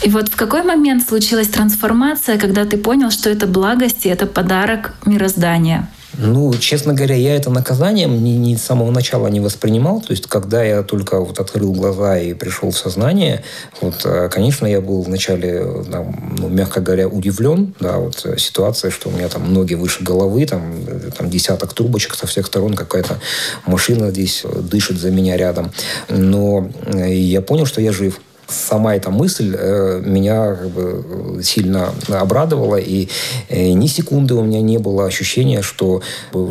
И 0.02 0.10
вот 0.10 0.28
в 0.28 0.36
какой 0.36 0.62
момент 0.62 1.06
случилась 1.06 1.48
трансформация, 1.48 2.38
когда 2.38 2.64
ты 2.64 2.76
понял, 2.76 3.10
что 3.10 3.30
это 3.30 3.46
благость 3.46 4.06
и 4.06 4.08
это 4.08 4.26
подарок 4.26 4.94
мироздания? 5.04 5.88
Ну, 6.18 6.54
честно 6.54 6.94
говоря, 6.94 7.14
я 7.14 7.37
это 7.37 7.50
наказанием 7.50 8.23
не, 8.23 8.37
не 8.37 8.56
с 8.56 8.62
самого 8.62 8.90
начала 8.90 9.26
не 9.28 9.40
воспринимал. 9.40 10.00
То 10.00 10.12
есть, 10.12 10.26
когда 10.26 10.62
я 10.62 10.82
только 10.82 11.20
вот 11.20 11.38
открыл 11.38 11.73
глаза 11.73 12.18
и 12.18 12.32
пришел 12.35 12.70
в 12.70 12.78
сознание, 12.78 13.42
вот, 13.80 14.02
э, 14.04 14.28
конечно, 14.30 14.66
я 14.66 14.80
был 14.80 15.02
вначале, 15.02 15.85
там, 15.90 16.37
ну, 16.38 16.49
мягко 16.49 16.80
говоря, 16.80 17.08
удивлен, 17.08 17.75
да, 17.80 17.99
вот 17.99 18.23
э, 18.25 18.38
ситуация, 18.38 18.90
что 18.90 19.08
у 19.08 19.12
меня 19.12 19.28
там 19.28 19.52
ноги 19.52 19.75
выше 19.75 20.02
головы, 20.02 20.46
там, 20.46 20.62
э, 20.87 21.11
там 21.16 21.28
десяток 21.28 21.75
трубочек 21.75 22.14
со 22.14 22.26
всех 22.26 22.46
сторон, 22.46 22.75
какая-то 22.75 23.18
машина 23.66 24.11
здесь 24.11 24.44
дышит 24.44 24.99
за 24.99 25.11
меня 25.11 25.37
рядом. 25.37 25.73
Но 26.08 26.68
я 26.94 27.42
понял, 27.42 27.66
что 27.66 27.80
я 27.80 27.92
жив 27.92 28.20
сама 28.48 28.94
эта 28.94 29.10
мысль 29.10 29.54
э, 29.58 30.02
меня 30.04 30.54
как 30.54 30.68
бы, 30.68 31.42
сильно 31.42 31.92
обрадовала, 32.08 32.76
и 32.76 33.08
э, 33.48 33.72
ни 33.72 33.86
секунды 33.86 34.34
у 34.34 34.42
меня 34.42 34.60
не 34.60 34.78
было 34.78 35.06
ощущения, 35.06 35.62
что 35.62 36.02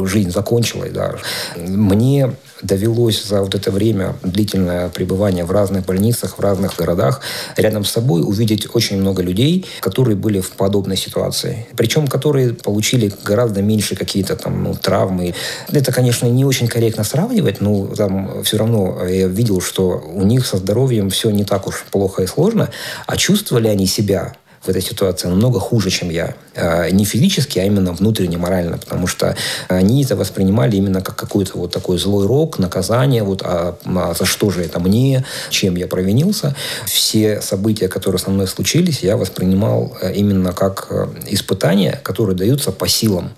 жизнь 0.03 0.31
закончилась. 0.31 0.91
Да. 0.91 1.15
Мне 1.57 2.31
довелось 2.65 3.23
за 3.23 3.41
вот 3.41 3.55
это 3.55 3.71
время 3.71 4.15
длительное 4.23 4.89
пребывание 4.89 5.45
в 5.45 5.51
разных 5.51 5.85
больницах, 5.85 6.37
в 6.37 6.41
разных 6.41 6.75
городах, 6.75 7.21
рядом 7.57 7.85
с 7.85 7.91
собой 7.91 8.21
увидеть 8.21 8.67
очень 8.73 8.97
много 8.97 9.21
людей, 9.21 9.65
которые 9.79 10.15
были 10.15 10.39
в 10.39 10.51
подобной 10.51 10.97
ситуации. 10.97 11.67
Причем, 11.75 12.07
которые 12.07 12.53
получили 12.53 13.11
гораздо 13.23 13.61
меньше 13.61 13.95
какие-то 13.95 14.35
там 14.35 14.63
ну, 14.63 14.75
травмы. 14.75 15.33
Это, 15.71 15.91
конечно, 15.91 16.25
не 16.27 16.45
очень 16.45 16.67
корректно 16.67 17.03
сравнивать, 17.03 17.61
но 17.61 17.87
там 17.87 18.43
все 18.43 18.57
равно 18.57 19.05
я 19.05 19.27
видел, 19.27 19.61
что 19.61 20.03
у 20.13 20.23
них 20.23 20.45
со 20.45 20.57
здоровьем 20.57 21.09
все 21.09 21.29
не 21.29 21.45
так 21.45 21.67
уж 21.67 21.85
плохо 21.91 22.23
и 22.23 22.27
сложно, 22.27 22.69
а 23.05 23.17
чувствовали 23.17 23.67
они 23.67 23.85
себя 23.85 24.35
в 24.65 24.69
этой 24.69 24.81
ситуации 24.81 25.27
намного 25.27 25.59
хуже, 25.59 25.89
чем 25.89 26.09
я. 26.09 26.35
А, 26.55 26.89
не 26.89 27.05
физически, 27.05 27.59
а 27.59 27.65
именно 27.65 27.93
внутренне, 27.93 28.37
морально, 28.37 28.77
потому 28.77 29.07
что 29.07 29.35
они 29.67 30.03
это 30.03 30.15
воспринимали 30.15 30.75
именно 30.75 31.01
как 31.01 31.15
какой-то 31.15 31.57
вот 31.57 31.71
такой 31.71 31.97
злой 31.97 32.25
рок, 32.27 32.59
наказание, 32.59 33.23
вот, 33.23 33.41
а, 33.43 33.77
а 33.85 34.13
за 34.13 34.25
что 34.25 34.49
же 34.51 34.63
это 34.63 34.79
мне, 34.79 35.25
чем 35.49 35.75
я 35.75 35.87
провинился. 35.87 36.55
Все 36.85 37.41
события, 37.41 37.87
которые 37.87 38.19
со 38.19 38.29
мной 38.29 38.47
случились, 38.47 38.99
я 38.99 39.17
воспринимал 39.17 39.97
э, 40.01 40.13
именно 40.13 40.53
как 40.53 40.87
э, 40.89 41.07
испытания, 41.27 41.99
которые 42.03 42.35
даются 42.35 42.71
по 42.71 42.87
силам. 42.87 43.33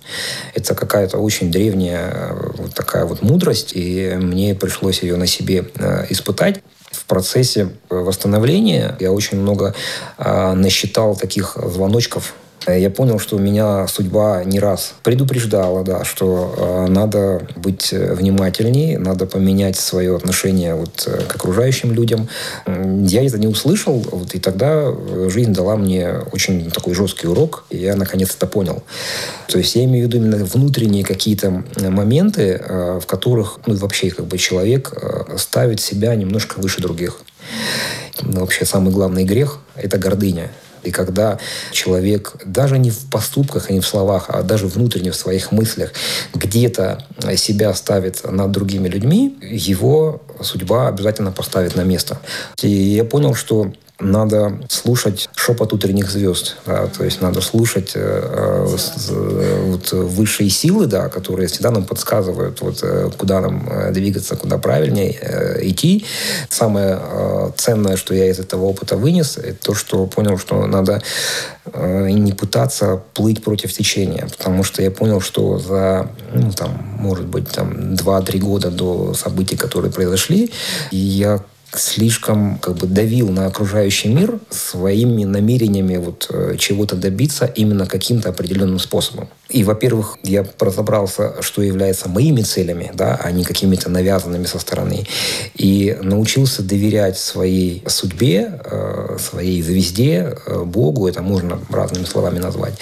Это 0.54 0.76
какая-то 0.76 1.18
очень 1.18 1.52
древняя 1.52 2.10
э, 2.12 2.52
вот 2.58 2.74
такая 2.74 3.06
вот 3.06 3.22
мудрость, 3.22 3.72
и 3.74 4.14
мне 4.16 4.56
пришлось 4.56 5.04
ее 5.04 5.16
на 5.18 5.28
себе 5.28 5.66
испытать 6.10 6.62
в 6.98 7.06
процессе 7.06 7.70
восстановления. 7.90 8.96
Я 9.00 9.12
очень 9.12 9.40
много 9.40 9.74
э, 10.18 10.54
насчитал 10.54 11.16
таких 11.16 11.58
звоночков 11.62 12.34
я 12.74 12.90
понял, 12.90 13.20
что 13.20 13.38
меня 13.38 13.88
судьба 13.88 14.44
не 14.44 14.60
раз 14.60 14.94
предупреждала, 15.04 15.84
да, 15.84 16.04
что 16.04 16.54
э, 16.58 16.92
надо 16.92 17.48
быть 17.56 17.92
внимательнее, 17.92 19.00
надо 19.00 19.26
поменять 19.26 19.78
свое 19.78 20.16
отношение 20.16 20.76
вот, 20.76 21.04
э, 21.08 21.22
к 21.28 21.36
окружающим 21.36 21.94
людям. 21.94 22.28
Я 22.66 23.26
это 23.26 23.38
не 23.38 23.48
услышал, 23.48 24.04
вот, 24.12 24.36
и 24.36 24.40
тогда 24.40 24.94
жизнь 25.28 25.54
дала 25.54 25.76
мне 25.76 26.14
очень 26.32 26.72
такой 26.72 26.94
жесткий 26.94 27.28
урок, 27.28 27.66
и 27.70 27.78
я 27.78 27.96
наконец 27.96 28.36
это 28.36 28.48
понял. 28.48 28.84
То 29.48 29.58
есть 29.58 29.76
я 29.76 29.84
имею 29.86 30.06
в 30.06 30.08
виду 30.10 30.18
именно 30.18 30.44
внутренние 30.44 31.04
какие-то 31.04 31.64
моменты, 31.80 32.62
э, 32.62 33.00
в 33.02 33.06
которых 33.06 33.60
ну, 33.66 33.76
вообще 33.76 34.10
как 34.10 34.26
бы 34.26 34.38
человек 34.38 34.94
э, 34.94 35.38
ставит 35.38 35.80
себя 35.80 36.16
немножко 36.16 36.60
выше 36.60 36.82
других. 36.82 37.22
Вообще 38.22 38.66
самый 38.66 38.94
главный 38.94 39.24
грех– 39.24 39.60
это 39.76 39.98
гордыня. 39.98 40.52
И 40.88 40.92
когда 40.92 41.38
человек 41.72 42.36
даже 42.46 42.80
не 42.80 42.92
в 42.92 43.10
поступках, 43.10 43.70
а 43.70 43.74
не 43.74 43.82
в 43.82 43.86
словах, 43.86 44.26
а 44.30 44.42
даже 44.42 44.68
внутренне 44.68 45.12
в 45.12 45.16
своих 45.16 45.52
мыслях 45.52 45.92
где-то 46.34 47.06
себя 47.36 47.74
ставит 47.74 48.24
над 48.24 48.52
другими 48.52 48.88
людьми, 48.88 49.38
его 49.42 50.22
судьба 50.42 50.88
обязательно 50.88 51.32
поставит 51.32 51.76
на 51.76 51.82
место. 51.82 52.20
И 52.62 52.70
я 52.70 53.04
понял, 53.04 53.36
что 53.36 53.74
надо 54.00 54.60
слушать 54.70 55.30
шепот 55.36 55.74
утренних 55.74 56.10
звезд, 56.10 56.58
да, 56.66 56.88
то 56.88 57.04
есть 57.04 57.22
надо 57.22 57.42
слушать 57.42 57.94
э, 57.96 58.00
э, 58.00 59.62
вот, 59.66 59.92
высшие 59.92 60.50
силы, 60.50 60.86
да, 60.86 61.10
которые 61.10 61.48
всегда 61.48 61.72
нам 61.72 61.84
подсказывают, 61.84 62.62
вот, 62.62 62.80
э, 62.84 63.10
куда 63.18 63.42
нам 63.42 63.68
э, 63.68 63.92
двигаться, 63.92 64.36
куда 64.36 64.58
правильнее 64.58 65.18
э, 65.20 65.68
идти. 65.68 66.06
Самое 66.50 67.00
э, 67.02 67.52
ценное, 67.56 67.98
что 67.98 68.14
я 68.14 68.30
из 68.30 68.40
этого 68.40 68.66
опыта 68.66 68.98
вынес, 68.98 69.38
это 69.38 69.66
то, 69.66 69.74
что 69.74 70.06
понял, 70.06 70.38
что 70.38 70.66
надо 70.68 71.02
э, 71.66 72.10
не 72.12 72.34
пытаться 72.34 73.02
плыть 73.14 73.44
против 73.44 73.74
течения, 73.74 74.28
потому 74.38 74.64
что 74.64 74.84
я 74.84 74.92
понял, 74.92 75.22
что 75.22 75.58
за, 75.58 76.10
ну, 76.34 76.52
там, 76.52 76.70
может 77.00 77.26
быть, 77.26 77.50
там, 77.50 77.94
2-3 77.94 78.40
года 78.40 78.70
до 78.70 79.14
событий, 79.16 79.58
которые 79.58 79.92
произошли, 79.92 80.52
я 80.92 81.42
слишком 81.74 82.58
как 82.60 82.76
бы 82.76 82.88
давил 82.88 83.30
на 83.30 83.46
окружающий 83.46 84.10
мир 84.10 84.40
своими 84.50 85.26
намерениями 85.26 85.98
вот 85.98 86.28
э, 86.30 86.56
чего-то 86.58 86.96
добиться 86.96 87.46
именно 87.46 87.86
каким-то 87.86 88.30
определенным 88.30 88.80
способом. 88.80 89.28
И, 89.50 89.64
во-первых, 89.64 90.18
я 90.24 90.46
разобрался, 90.60 91.42
что 91.42 91.62
является 91.62 92.10
моими 92.10 92.42
целями, 92.42 92.92
да, 92.94 93.20
а 93.22 93.32
не 93.32 93.44
какими-то 93.44 93.90
навязанными 93.90 94.46
со 94.46 94.60
стороны. 94.60 95.06
И 95.56 95.98
научился 96.02 96.64
доверять 96.64 97.18
своей 97.18 97.84
судьбе, 97.88 98.60
э, 98.64 99.18
своей 99.20 99.62
звезде, 99.62 100.36
э, 100.46 100.64
Богу, 100.64 101.08
это 101.08 101.22
можно 101.22 101.60
разными 101.70 102.06
словами 102.06 102.40
назвать. 102.40 102.78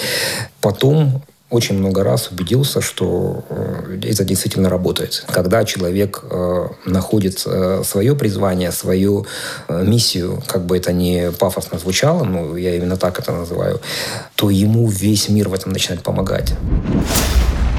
Потом 0.61 1.23
очень 1.49 1.77
много 1.77 2.03
раз 2.03 2.31
убедился, 2.31 2.81
что 2.81 3.43
э, 3.49 3.99
это 4.03 4.23
действительно 4.23 4.69
работает. 4.69 5.23
Когда 5.27 5.63
человек 5.63 6.23
э, 6.23 6.67
находит 6.85 7.43
э, 7.45 7.83
свое 7.85 8.15
призвание, 8.15 8.71
свою 8.71 9.25
миссию, 9.69 10.41
как 10.47 10.65
бы 10.65 10.77
это 10.77 10.91
ни 10.91 11.29
пафосно 11.29 11.77
звучало, 11.77 12.23
ну, 12.23 12.55
я 12.55 12.75
именно 12.75 12.97
так 12.97 13.19
это 13.19 13.31
называю, 13.31 13.79
то 14.35 14.49
ему 14.49 14.87
весь 14.87 15.29
мир 15.29 15.49
в 15.49 15.53
этом 15.53 15.71
начинает 15.71 16.03
помогать. 16.03 16.53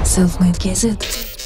Self-made. 0.04 0.96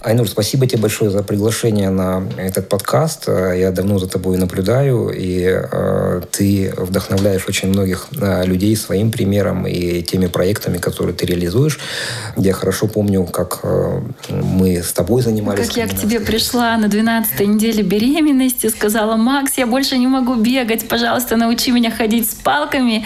Айнур, 0.02 0.26
спасибо 0.28 0.66
тебе 0.66 0.80
большое 0.80 1.10
за 1.10 1.22
приглашение 1.22 1.90
на 1.90 2.26
этот 2.38 2.70
подкаст. 2.70 3.28
Я 3.28 3.70
давно 3.70 3.98
за 3.98 4.08
тобой 4.08 4.38
наблюдаю, 4.38 5.10
и 5.10 5.44
э, 5.46 6.22
ты 6.30 6.72
вдохновляешь 6.74 7.46
очень 7.46 7.68
многих 7.68 8.08
э, 8.18 8.46
людей 8.46 8.74
своим 8.76 9.10
примером 9.10 9.66
и 9.66 10.00
теми 10.00 10.26
проектами, 10.26 10.78
которые 10.78 11.14
ты 11.14 11.26
реализуешь. 11.26 11.78
Я 12.38 12.54
хорошо 12.54 12.86
помню, 12.86 13.26
как 13.26 13.60
э, 13.62 14.00
мы 14.30 14.82
с 14.82 14.90
тобой 14.94 15.20
занимались. 15.20 15.66
Как 15.66 15.76
я 15.76 15.86
к 15.86 15.94
тебе 15.94 16.20
пришла 16.20 16.78
на 16.78 16.88
12 16.88 17.38
неделе 17.40 17.82
беременности, 17.82 18.68
сказала, 18.68 19.16
Макс, 19.16 19.58
я 19.58 19.66
больше 19.66 19.98
не 19.98 20.06
могу 20.06 20.34
бегать, 20.34 20.88
пожалуйста, 20.88 21.36
научи 21.36 21.72
меня 21.72 21.90
ходить 21.90 22.30
с 22.30 22.34
палками. 22.34 23.04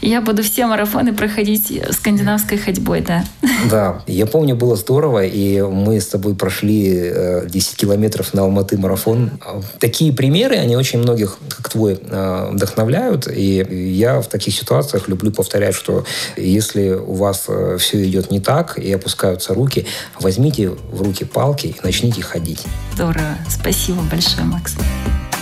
Я 0.00 0.20
буду 0.20 0.42
все 0.42 0.66
марафоны 0.66 1.14
проходить 1.14 1.80
скандинавской 1.92 2.58
ходьбой, 2.58 3.00
да. 3.00 3.24
Да, 3.70 4.02
я 4.08 4.26
помню, 4.26 4.56
было 4.56 4.74
здорово, 4.74 5.24
и 5.24 5.62
мы 5.62 6.00
с 6.00 6.08
тобой 6.08 6.31
вы 6.32 6.38
прошли 6.38 7.12
10 7.46 7.76
километров 7.76 8.32
на 8.34 8.42
Алматы 8.42 8.78
марафон. 8.78 9.30
Такие 9.78 10.12
примеры, 10.12 10.56
они 10.56 10.76
очень 10.76 10.98
многих, 10.98 11.38
как 11.48 11.68
твой, 11.68 12.00
вдохновляют. 12.02 13.28
И 13.28 13.64
я 13.96 14.20
в 14.20 14.26
таких 14.28 14.54
ситуациях 14.54 15.08
люблю 15.08 15.30
повторять, 15.30 15.74
что 15.74 16.04
если 16.36 16.90
у 16.90 17.14
вас 17.14 17.48
все 17.78 18.04
идет 18.04 18.30
не 18.30 18.40
так 18.40 18.78
и 18.78 18.90
опускаются 18.92 19.54
руки, 19.54 19.86
возьмите 20.18 20.70
в 20.70 21.02
руки 21.02 21.24
палки 21.24 21.66
и 21.68 21.76
начните 21.82 22.22
ходить. 22.22 22.64
Здорово. 22.94 23.36
Спасибо 23.48 24.02
большое, 24.10 24.44
Макс. 24.44 24.74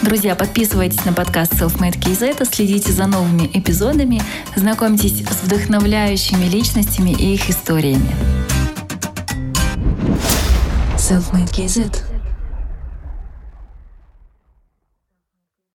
Друзья, 0.02 0.34
подписывайтесь 0.34 1.04
на 1.04 1.12
подкаст 1.12 1.52
Selfmade 1.52 2.00
KZ, 2.00 2.48
следите 2.50 2.90
за 2.90 3.06
новыми 3.06 3.50
эпизодами, 3.52 4.22
знакомьтесь 4.56 5.22
с 5.28 5.44
вдохновляющими 5.44 6.46
личностями 6.46 7.10
и 7.10 7.34
их 7.34 7.50
историями. 7.50 8.10
self-made 11.10 11.52
kid. 11.52 12.09